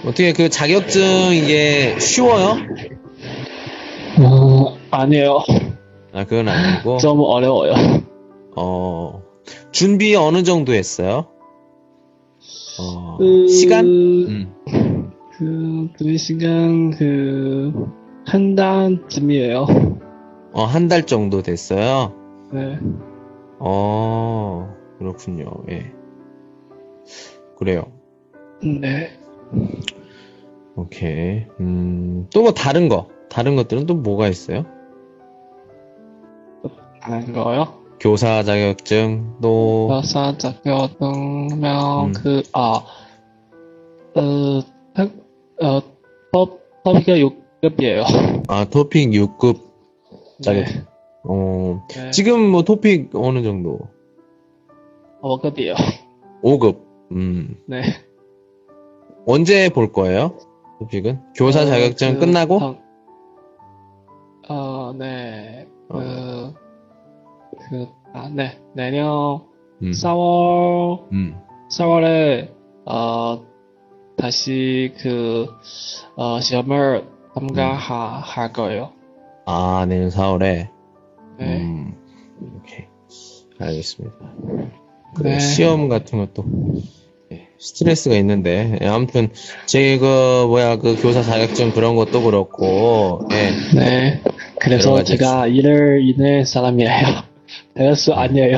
[0.05, 1.01] 어떻게 그 자격증
[1.33, 2.55] 이게 쉬워요?
[4.19, 5.39] 어, 아니에요.
[6.13, 6.97] 아, 그건 아니고.
[6.97, 7.73] 좀 어려워요.
[8.55, 9.21] 어,
[9.71, 11.27] 준비 어느 정도 했어요?
[12.79, 13.85] 어, 그, 시간?
[13.85, 14.53] 음.
[15.37, 17.71] 그, 그 시간, 그,
[18.25, 19.67] 한 달쯤이에요.
[20.53, 22.13] 어, 한 달 정도 됐어요?
[22.51, 22.77] 네.
[23.59, 25.45] 어, 그렇군요.
[25.69, 25.91] 예.
[27.57, 27.85] 그래요.
[28.63, 29.11] 네.
[30.75, 31.45] 오케이.
[31.59, 34.65] 음, 또 뭐 다른 거, 다른 것들은 또 뭐가 있어요?
[37.01, 37.81] 아는 거요?
[37.99, 42.11] 교사 자격증, 또, 교사 자격증명, 음.
[42.13, 42.83] 그, 아,
[44.15, 44.61] 어,
[44.93, 45.11] 학,
[45.61, 45.81] 어,
[46.31, 48.43] 법, 법이가 6급이에요.
[48.47, 49.59] 아, 토픽 6급
[50.41, 50.85] 자격증.
[51.23, 52.11] 어, 네.
[52.11, 53.79] 지금 뭐 토픽 어느 정도?
[55.21, 55.75] 5급이에요.
[56.43, 56.79] 5급.
[57.11, 57.81] 음, 네.
[59.25, 60.37] 언제 볼 거예요?
[60.79, 61.33] 토픽은?
[61.35, 62.59] 교사 어, 자격증 그, 끝나고?
[62.59, 62.81] 방-
[64.49, 65.67] 어, 네.
[65.89, 66.53] 그,
[67.69, 68.59] 그, 아, 네.
[68.73, 69.41] 내년
[69.83, 71.35] 음, 4월, 음.
[71.69, 72.49] 4월에,
[72.85, 73.43] 어,
[74.17, 75.47] 다시 그,
[76.15, 78.91] 어, 시험을 참가하, 할 거예요.
[79.45, 80.69] 아, 내년 4월에.
[81.39, 81.57] 네.
[81.61, 81.95] 음,
[82.57, 82.85] 오케이.
[83.59, 84.15] 알겠습니다.
[85.15, 85.39] 그래, 네.
[85.39, 86.81] 시험 같은 것도 예,
[87.61, 89.29] 스트레스가 있는데, 예, 아무튼,
[89.67, 94.21] 제, 그, 뭐야, 그 교사 자격증 그런 것도 그렇고, 예, 네.
[94.59, 96.89] 그래서 제가 일을 잃는 사람이에요.
[97.75, 98.57] 대수 아니에요.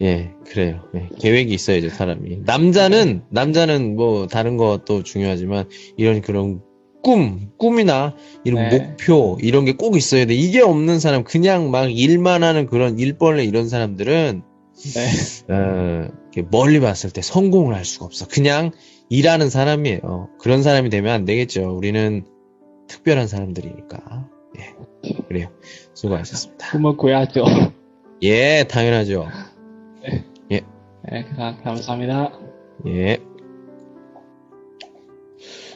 [0.00, 0.80] 예, 그래요.
[0.94, 2.38] 예, 계획이 있어야죠, 사람이.
[2.44, 6.60] 남자는, 남자는 뭐, 다른 것도 중요하지만, 이런 그런
[7.02, 8.14] 꿈, 꿈이나,
[8.44, 8.78] 이런 네.
[8.78, 10.34] 목표, 이런 게 꼭 있어야 돼.
[10.34, 14.42] 이게 없는 사람, 그냥 막 일만 하는 그런 일벌레 이런 사람들은,
[14.94, 15.52] 네.
[15.52, 18.26] 어, 멀리 봤을 때 성공을 할 수가 없어.
[18.26, 18.70] 그냥
[19.10, 20.30] 일하는 사람이에요.
[20.38, 21.76] 그런 사람이 되면 안 되겠죠.
[21.76, 22.24] 우리는
[22.88, 24.28] 특별한 사람들이니까.
[24.58, 24.74] 예,
[25.28, 25.48] 그래요.
[25.94, 26.70] 수고하셨습니다.
[26.72, 27.44] 꿈을 꾸야죠.
[28.22, 29.26] 예, 당연하죠.
[31.04, 32.32] 네, 감- 감사합니다.
[32.86, 33.18] 예.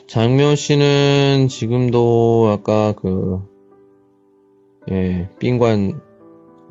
[0.07, 3.41] 장미호 씨는 지금도 아까 그,
[4.91, 6.01] 예, 빈관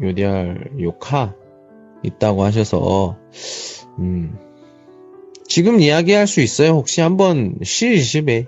[0.01, 1.35] 요리할 요카
[2.05, 3.17] 있다고 하셔서,
[3.99, 4.37] 음,
[5.47, 6.71] 지금 이야기할 수 있어요?
[6.71, 8.47] 혹시 한번 시시베?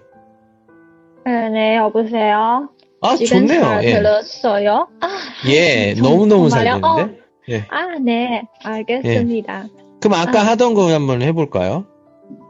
[1.25, 2.69] 어, 네, 여보세요.
[3.01, 3.61] 아, 지금 좋네요.
[3.61, 3.93] 잘 예.
[3.93, 4.87] 들었어요?
[5.01, 5.07] 아,
[5.49, 6.81] 예, 정- 너무 너무 잘 정말요?
[7.05, 7.21] 되는데?
[7.49, 7.65] 예.
[7.69, 9.67] 아, 네, 알겠습니다.
[10.01, 10.43] 그럼 아까 아.
[10.47, 11.85] 하던 거 한번 해볼까요?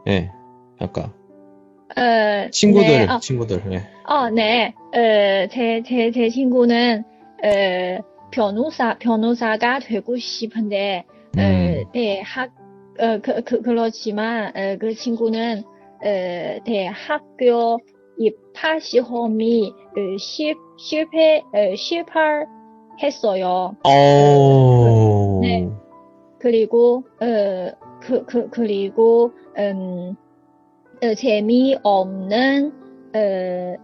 [0.08, 0.30] 예,
[0.78, 1.12] 아까.
[1.96, 3.86] 어, 친구들, 네, 어, 친구들, 예.
[4.06, 7.04] 어, 네, 어, 제, 제, 제 친구는,
[7.44, 7.98] 어,
[8.30, 11.04] 변호사, 변호사가 되고 싶은데,
[11.36, 11.84] 음.
[11.86, 12.50] 어, 대학,
[12.98, 17.78] 어, 그, 그, 그렇지만, 어, 그 친구는, 어, 대학교
[18.18, 23.76] 입학 시험이, 어, 실, 실패, 어, 실패했어요.
[23.84, 25.68] 어, 네.
[26.38, 27.70] 그리고, 어,
[28.00, 30.14] 그, 그, 그리고, 음,
[31.02, 32.72] 어, 재미없는,
[33.14, 33.76] 어,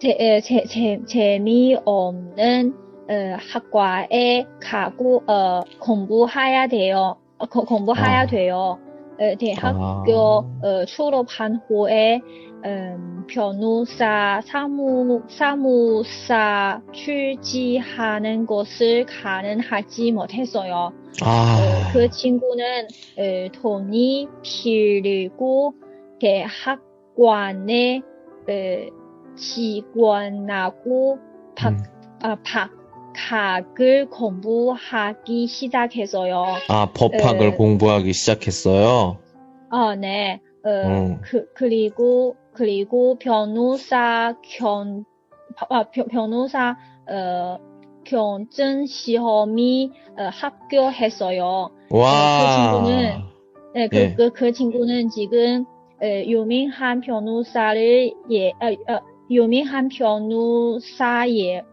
[0.00, 7.16] 재, 어, 재, 재, 재미없는, 어, 학과에 가고, 어, 공부해야 돼요.
[7.38, 8.26] 어, 거- 공부해야 아.
[8.26, 8.78] 돼요.
[9.18, 12.20] 어, 대학교, 어, 졸업한 후에,
[12.64, 20.92] 음, 변호사, 사무, 사무사 출지하는 것을 가능하지 못했어요.
[21.22, 22.86] 어, 아, 그 친구는
[23.18, 25.74] 어, 돈이 필요고
[26.20, 28.02] 대학관에
[28.48, 31.18] 어, 직원하고
[31.56, 31.78] 박, 음.
[32.22, 32.79] 아, 박
[33.14, 36.44] 학을 공부하기 시작했어요.
[36.68, 37.52] 아, 법학을 에.
[37.52, 39.18] 공부하기 시작했어요.
[39.70, 40.40] 아, 네.
[40.64, 41.20] 어, 음.
[41.22, 45.04] 그, 그리고, 그리고 변호사 견,
[45.68, 46.76] 아, 변- 변호사,
[47.08, 47.58] 어,
[48.04, 51.70] 경증 시험이 어, 합격했어요.
[51.90, 52.50] 와, 그
[52.82, 53.22] 친구는,
[53.74, 54.14] 네, 그, 예.
[54.14, 55.64] 그, 그 친구는 지금,
[56.02, 59.00] 어, 유명한 변호사를, 예, 어, 어,
[59.30, 61.64] 유명한 변호사예요.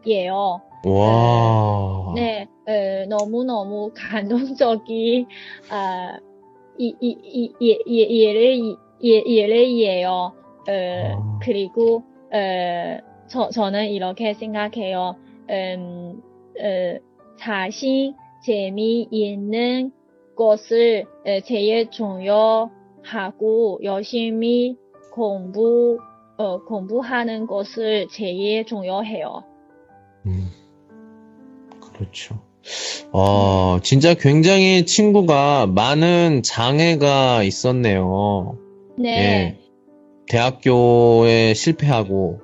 [0.85, 5.27] 와, 네, 어, 너무너무 감동적인,
[5.69, 6.19] 아,
[6.77, 10.09] 이, 이, 이, 예, 예, 예를, 예, 예를이에요.
[10.09, 10.33] 어,
[10.69, 11.39] 아.
[11.41, 12.97] 그리고, 어,
[13.27, 15.15] 저, 저는 이렇게 생각해요.
[15.49, 16.21] 음,
[16.59, 16.99] 어,
[17.37, 19.91] 자신 재미있는
[20.35, 24.77] 것을 어, 제일 중요하고 열심히
[25.11, 25.97] 공부,
[26.37, 29.43] 어, 공부하는 것을 제일 중요해요.
[30.27, 30.49] 음,
[31.97, 32.39] 그렇죠.
[33.11, 38.57] 어, 진짜 굉장히 친구가 많은 장애가 있었네요.
[38.97, 39.09] 네.
[39.09, 39.59] 예.
[40.27, 42.41] 대학교에 실패하고,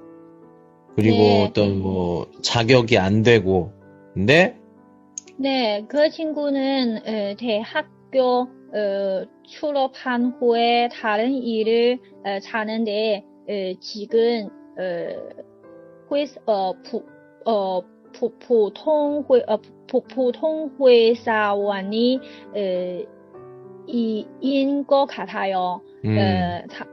[0.96, 1.46] 그리고 네.
[1.46, 3.74] 어떤 뭐, 자격이 안 되고,
[4.14, 4.56] 근데,
[5.38, 16.16] 네, 그 친구는 어, 대학교 어, 졸업한 후에 다른 일을 어, 찾는데 어, 지금 어,
[16.16, 17.04] 회, 어, 부,
[17.46, 17.82] 어,
[18.14, 19.58] 부, 보통 회, 어,
[22.56, 23.06] 어,
[23.88, 25.82] 이인 것 같아요.
[26.06, 26.86] 음, 어, 다,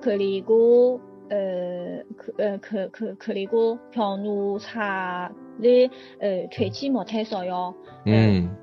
[0.00, 1.00] 그리고
[1.30, 5.32] 어, 그, 어, 그, 그, 그리고 변호사를
[6.20, 7.74] 어, 되지 못했어요.
[8.06, 8.56] 음,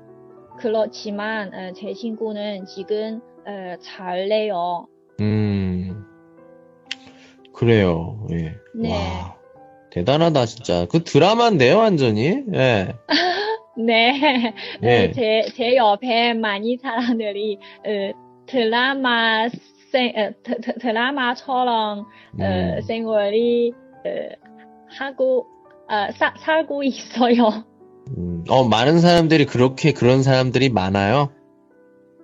[0.58, 4.86] 그렇지만 어, 제 친구는 지금 어, 잘해요.
[5.20, 6.04] 음,
[7.52, 8.26] 그래요.
[8.32, 8.54] 예.
[8.74, 8.90] 네.
[8.90, 9.39] 와,
[9.90, 10.86] 대단하다, 진짜.
[10.90, 12.44] 그 드라마인데요, 완전히.
[12.54, 12.94] 예.
[13.76, 15.04] 네, 예.
[15.04, 19.48] 어, 제, 제 옆에 많이 사람들이 어, 드라마
[19.92, 22.06] 생, 어, 드, 드, 드라마처럼 어,
[22.40, 22.80] 음.
[22.82, 23.72] 생활이
[24.04, 24.50] 어,
[24.98, 25.46] 하고
[25.88, 27.64] 어, 사, 살고 있어요.
[28.16, 31.30] 음, 어, 많은 사람들이 그렇게 그런 사람들이 많아요.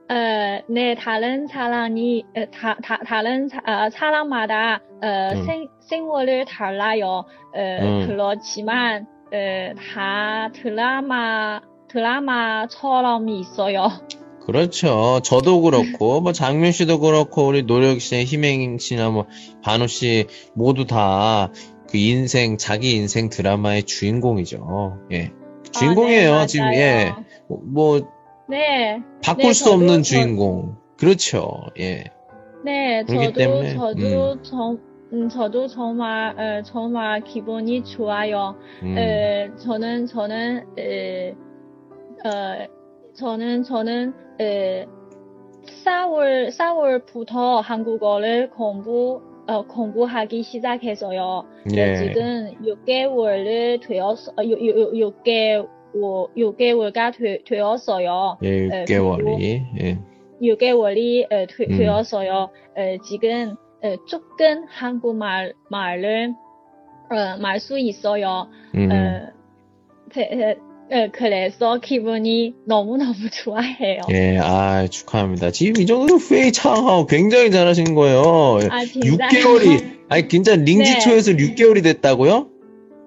[0.08, 5.44] 어, 네, 다른 사람이, 어, 다, 다, 다른 사, 어, 사람마다, 어, 음.
[5.44, 7.24] 생, 생활을 달라요.
[7.54, 8.06] 어, 음.
[8.06, 13.88] 그렇지만, 어, 다 드라마, 드라마처럼 있어요.
[14.46, 15.20] 그렇죠.
[15.24, 19.26] 저도 그렇고, 뭐, 장면 씨도 그렇고, 우리 노력 씨, 희맹 씨나 뭐,
[19.62, 21.50] 반우 씨, 모두 다
[21.88, 24.98] 그 인생, 자기 인생 드라마의 주인공이죠.
[25.12, 25.32] 예.
[25.72, 26.72] 주인공이에요, 아, 네, 지금.
[26.74, 27.14] 예.
[27.48, 28.00] 뭐,
[28.48, 30.76] 네, 바꿀 네, 수 없는 주인공.
[30.96, 31.62] 그렇죠.
[31.78, 32.04] 예.
[32.64, 34.78] 네, 저도, 때문에, 저도, 정,
[35.12, 38.56] 음, 저도 정말, 어, 정말 기분이 좋아요.
[38.82, 42.66] 음, 에, 저는, 저는, 에, 어,
[43.14, 44.86] 저는, 저는, 에,
[45.84, 51.44] 4월, 4월부터 한국어를 공부, 어, 공부하기 시작했어요.
[51.74, 51.96] 예.
[51.96, 55.62] 지금 6개월을 되었, 어, 6, 개
[56.00, 58.38] 월 6개월가 되, 되었어요.
[58.42, 59.40] 예, 에, 6개월이.
[59.80, 59.98] 예.
[60.42, 61.78] 6개월이 에, 되, 음.
[61.78, 62.50] 되었어요.
[62.76, 66.34] 에, 지금, 어, 조금 한국말 말을
[67.10, 68.48] 어, 말수 있어요.
[68.74, 69.32] 음, 어,
[70.12, 70.56] 제-
[70.90, 74.02] 어, 그래서 기분이 너무너무 좋아해요.
[74.12, 75.50] 예, 아, 축하합니다.
[75.50, 78.58] 지금 이 정도로 페이 창하오 굉장히 잘하신 거예요.
[78.70, 79.18] 아, 진짜요?
[79.18, 82.48] 6개월이, 아니, 진짜 링지초에서 6개월이 됐다고요?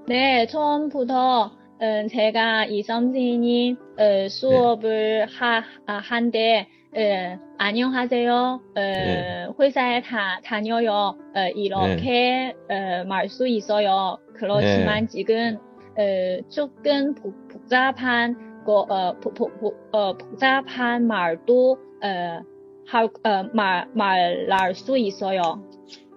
[0.07, 1.51] 네, 처음부터
[1.82, 8.34] 음, 제가 이 선생님 어, 수업을 하, 아, 한데 어, 안녕하세요.
[8.34, 9.47] 어, 네.
[9.57, 10.91] 회사에 다 다녀요.
[10.91, 14.17] 어, 이렇게 어, 말수 있어요.
[14.36, 15.57] 그렇지만 지금
[15.97, 22.41] 어, 조금 복, 복잡한 거, 어, 복, 복, 복, 어, 복잡한 말도 어,
[22.88, 25.63] 할, 어, 말, 말할 수 있어요.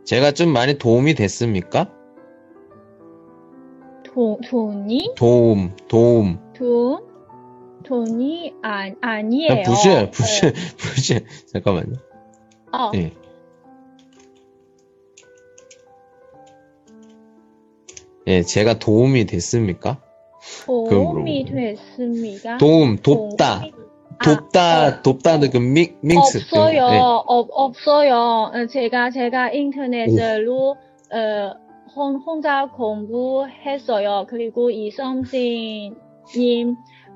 [0.05, 2.02] 제가 좀 많이 도움이 됐습니까?
[4.15, 6.39] 돈, 돈이 도움, 도움.
[6.55, 7.01] 돈,
[7.85, 9.53] 돈이 아, 아니에요.
[9.53, 11.27] 아, 부실, 부실, 부실.
[11.53, 11.95] 잠깐만요.
[12.73, 13.13] 어, 어, 예.
[18.27, 20.01] 예, 제가 도움이 됐습니까?
[20.67, 22.59] 도움이 그럼 됐습니까?
[22.59, 23.63] 도움, 돕다.
[23.63, 23.83] 도움이-
[24.25, 26.39] 돕다, 아, 돕다는 그 믹, 믹스.
[26.39, 26.77] 없어요.
[26.93, 26.99] 예.
[27.27, 28.51] 없, 없어요.
[28.55, 30.77] 어, 제가, 제가 인터넷으로,
[31.13, 31.55] 어,
[31.96, 34.26] 혼, 혼자 공부했어요.
[34.30, 35.96] 그리고 이 선생님,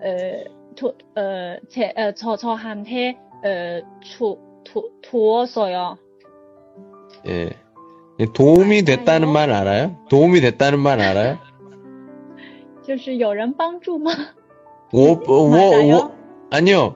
[0.01, 0.43] 어,
[0.75, 5.97] 도, 어, 제, 어, 저, 저한테, 어, 주, 도, 도왔어요.
[7.27, 7.49] 예.
[8.19, 9.33] 예, 도움이 됐다는 맞아요.
[9.33, 9.97] 말 알아요?
[10.09, 11.37] 도움이 됐다는 말 알아요?
[12.83, 14.11] 就是有人帮助吗?
[14.91, 15.95] 워, 워, 맞아요?
[15.95, 16.11] 워,
[16.49, 16.95] 아니요.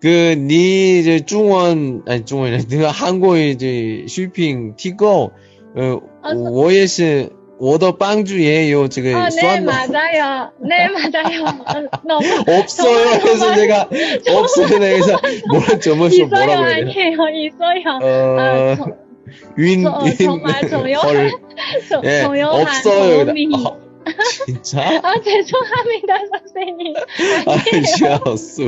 [0.00, 5.32] 그, 니, 이제, 중원, 아니, 중원이 아니라, 그, 한국, 이제, 쇼핑, 티고,
[5.75, 11.45] 어, 아, 워예시 워더 빵주예요 지금 아, 네 맞아요 네 맞아요
[12.03, 13.87] 너무 없어요 그래서 내가
[14.29, 16.85] 없어요 그래서 뭐라 저번에 뭐라고 해요
[17.45, 18.77] 있어요 어, 아,
[19.55, 20.97] 윈, 저, 윈, 정말 저요?
[20.97, 21.31] 헐.
[21.89, 22.47] 저, 예, 저요?
[22.47, 23.21] 없어요.
[23.55, 23.79] 어,
[24.45, 24.99] 진짜?
[25.03, 26.93] 아, 죄송합니다, 선생님.
[27.45, 28.19] 아, 아니에요.
[28.25, 28.67] 아, 진짜,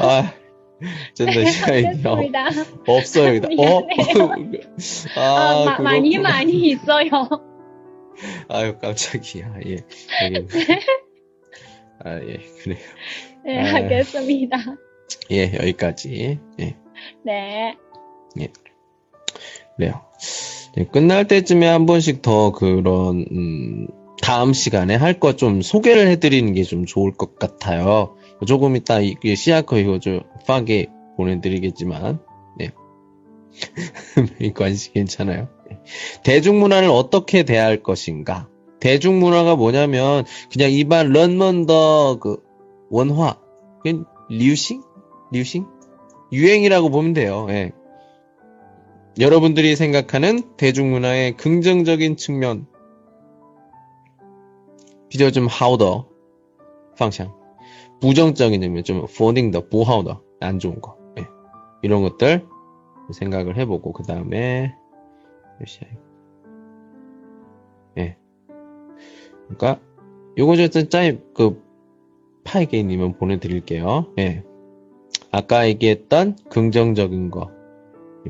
[0.00, 0.32] 아,
[0.80, 1.86] 네, 시간이요.
[2.12, 2.48] 알겠습니다.
[2.86, 3.40] 없어요.
[3.58, 3.86] 어?
[5.16, 6.18] 아, 아, 마- 많이.
[6.18, 7.08] 많이 있어요.
[8.48, 9.54] 아유, 깜짝이야.
[9.66, 9.76] 예.
[10.34, 10.48] 여기.
[12.04, 12.78] 아, 예, 그래요.
[13.44, 13.74] 네, 아.
[13.76, 14.58] 알겠습니다.
[15.32, 16.38] 예, 여기까지.
[16.60, 16.76] 예,
[17.24, 17.76] 네.
[19.76, 20.00] 그래요.
[20.76, 23.86] 예, 끝날 때쯤에 한 번씩 더 그런, 음,
[24.20, 28.16] 다음 시간에 할거좀 소개를 해드리는 게 좀 좋을 것 같아요.
[28.46, 32.20] 조금 이따 시아커 이거 좀 파게 보내드리겠지만,
[32.58, 32.70] 네.
[34.40, 35.48] 이 관심 괜찮아요.
[35.68, 35.78] 네.
[36.24, 38.48] 대중문화를 어떻게 대할 것인가?
[38.80, 42.38] 대중문화가 뭐냐면, 그냥 일반 런먼더 그
[42.90, 43.36] 원화,
[43.82, 44.82] 그냥 류싱?
[45.32, 45.66] 류싱?
[46.32, 47.46] 유행이라고 보면 돼요.
[47.50, 47.72] 예.
[49.18, 52.66] 여러분들이 생각하는 대중문화의 긍정적인 측면,
[55.08, 56.06] 比较좀 하우더
[56.98, 57.34] 방향,
[58.00, 61.26] 부정적인 측면, 좀 포딩더, 부하우더, 안 좋은 거, 예.
[61.82, 62.46] 이런 것들
[63.12, 64.74] 생각을 해보고 그 다음에
[67.98, 68.16] 예.
[69.44, 69.80] 그러니까
[70.36, 71.62] 요거 저 짜이 그
[72.44, 74.12] 파이게이님은 보내드릴게요.
[74.18, 74.44] 예.
[75.30, 77.50] 아까 얘기했던 긍정적인 거,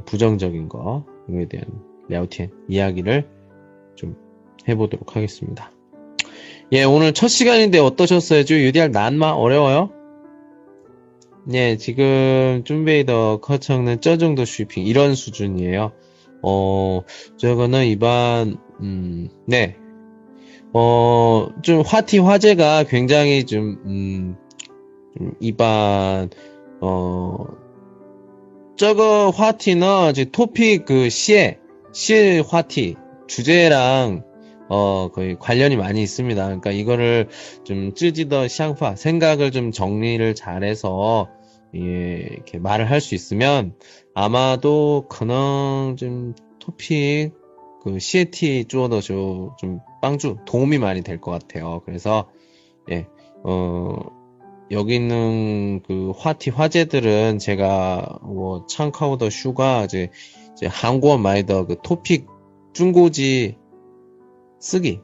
[0.06, 1.66] 부정적인 거, 이거에 대한
[2.08, 3.28] 랴오티엔 이야기를
[3.94, 4.16] 좀
[4.66, 5.70] 해보도록 하겠습니다.
[6.70, 8.44] 예, 오늘 첫 시간인데 어떠셨어요?
[8.44, 9.90] 좀 유디알 난마 어려워요?
[11.54, 15.92] 예, 지금 준베이더 커청은 저 정도 슈핑 이런 수준이에요.
[16.42, 17.00] 어,
[17.38, 19.76] 저거는 이반 음, 네.
[20.74, 24.36] 어, 좀 화티 화제가 굉장히 좀 음,
[25.16, 26.28] 좀 이반
[26.82, 27.46] 어,
[28.76, 31.58] 저거 화티는 이제 토픽 그 시에
[31.92, 32.96] 시 화티
[33.26, 34.27] 주제랑
[34.68, 36.44] 어, 거의 관련이 많이 있습니다.
[36.44, 37.28] 그러니까 이거를
[37.64, 41.28] 좀 쯔지더 샹파, 생각을 좀 정리를 잘해서,
[41.74, 41.80] 예,
[42.30, 43.74] 이렇게 말을 할 수 있으면,
[44.14, 47.32] 아마도, 可能 좀, 토픽,
[47.84, 51.82] 그, CAT 쪼어더쇼, 좀, 빵주, 도움이 많이 될 것 같아요.
[51.84, 52.28] 그래서,
[52.90, 53.06] 예,
[53.44, 53.96] 어,
[54.70, 60.10] 여기 있는 그 话题 화제들은 제가, 뭐, 参考的 书가, 이제,
[60.54, 62.26] 이제 한국어 买的 그 토픽
[62.74, 63.57] 中高级
[64.60, 65.00] 쓰기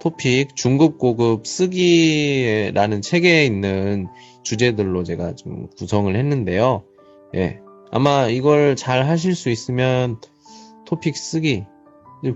[0.00, 4.08] 토픽 중급 고급 쓰기라는 책에 있는
[4.42, 6.82] 주제들로 제가 좀 구성을 했는데요.
[7.36, 7.60] 예.
[7.92, 10.20] 아마 이걸 잘 하실 수 있으면
[10.86, 11.64] 토픽 쓰기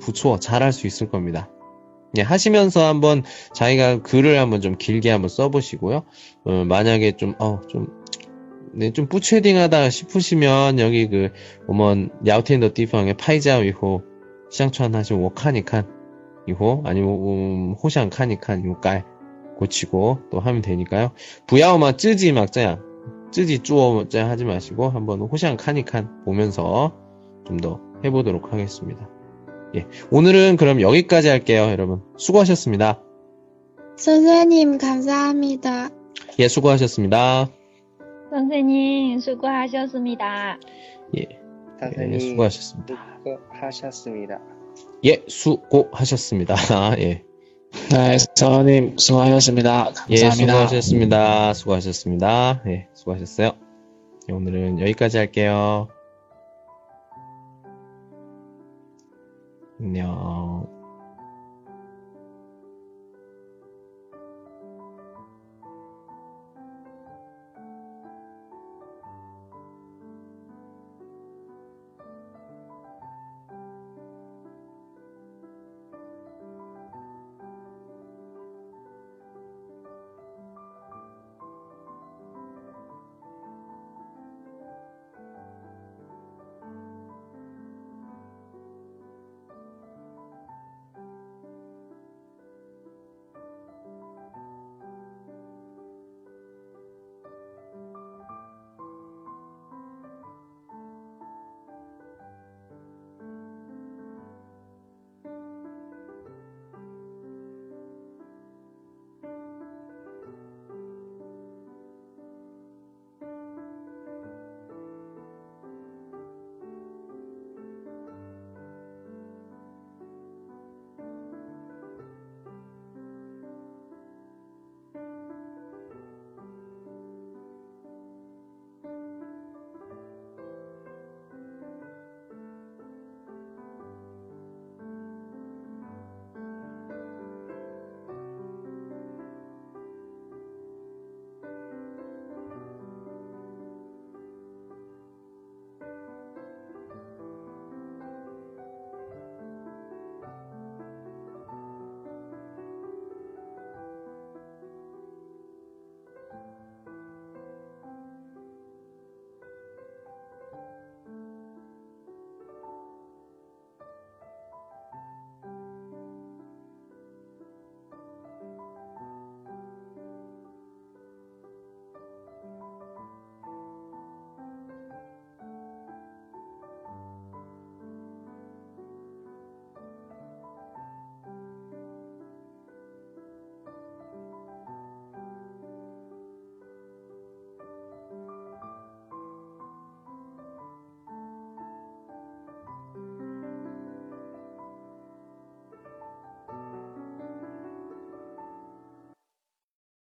[0.01, 1.51] 不错 잘 할 수 있을 겁니다.
[2.19, 6.05] 예, 하시면서 한번 자기가 글을 한번 좀 길게 한번 써보시고요.
[6.45, 7.89] 어, 만약에 좀, 어, 좀,
[8.73, 11.31] 네, 좀 뿌채딩하다 싶으시면 여기 그,
[11.67, 14.03] 오먼 야우텐더 디팡의 파이자 위호
[14.51, 15.96] 시장천 하신 워카니칸
[16.49, 19.05] 이호 아니면 음, 호샹 카니칸 요깔
[19.59, 21.11] 고치고 또 하면 되니까요.
[21.47, 22.79] 부야오마 쯔지 막자야
[23.33, 26.93] 쯔지 쪼어자 하지 마시고 한번 호샹 카니칸 보면서
[27.47, 29.09] 좀 더 해보도록 하겠습니다.
[29.75, 32.03] 예, 오늘은 그럼 여기까지 할게요, 여러분.
[32.17, 33.03] 수고하셨습니다.
[33.97, 35.89] 선생님 감사합니다.
[36.39, 37.49] 예, 수고하셨습니다.
[38.31, 40.59] 선생님 수고하셨습니다.
[41.17, 41.39] 예, 네,
[41.81, 42.95] 선생님 예, 수고하셨습니다.
[43.25, 44.56] 수고하셨습니다.
[45.05, 46.55] 예, 수고하셨습니다.
[46.99, 47.23] 예.
[47.91, 49.93] 네, 선생님 수고하셨습니다.
[50.11, 50.53] 예, 감사합니다.
[50.53, 51.55] 수고하셨습니다.
[51.55, 52.63] 수고하셨습니다.
[52.67, 53.53] 예, 수고하셨어요.
[54.29, 55.89] 예, 오늘은 여기까지 할게요.
[59.81, 60.76] 안녕.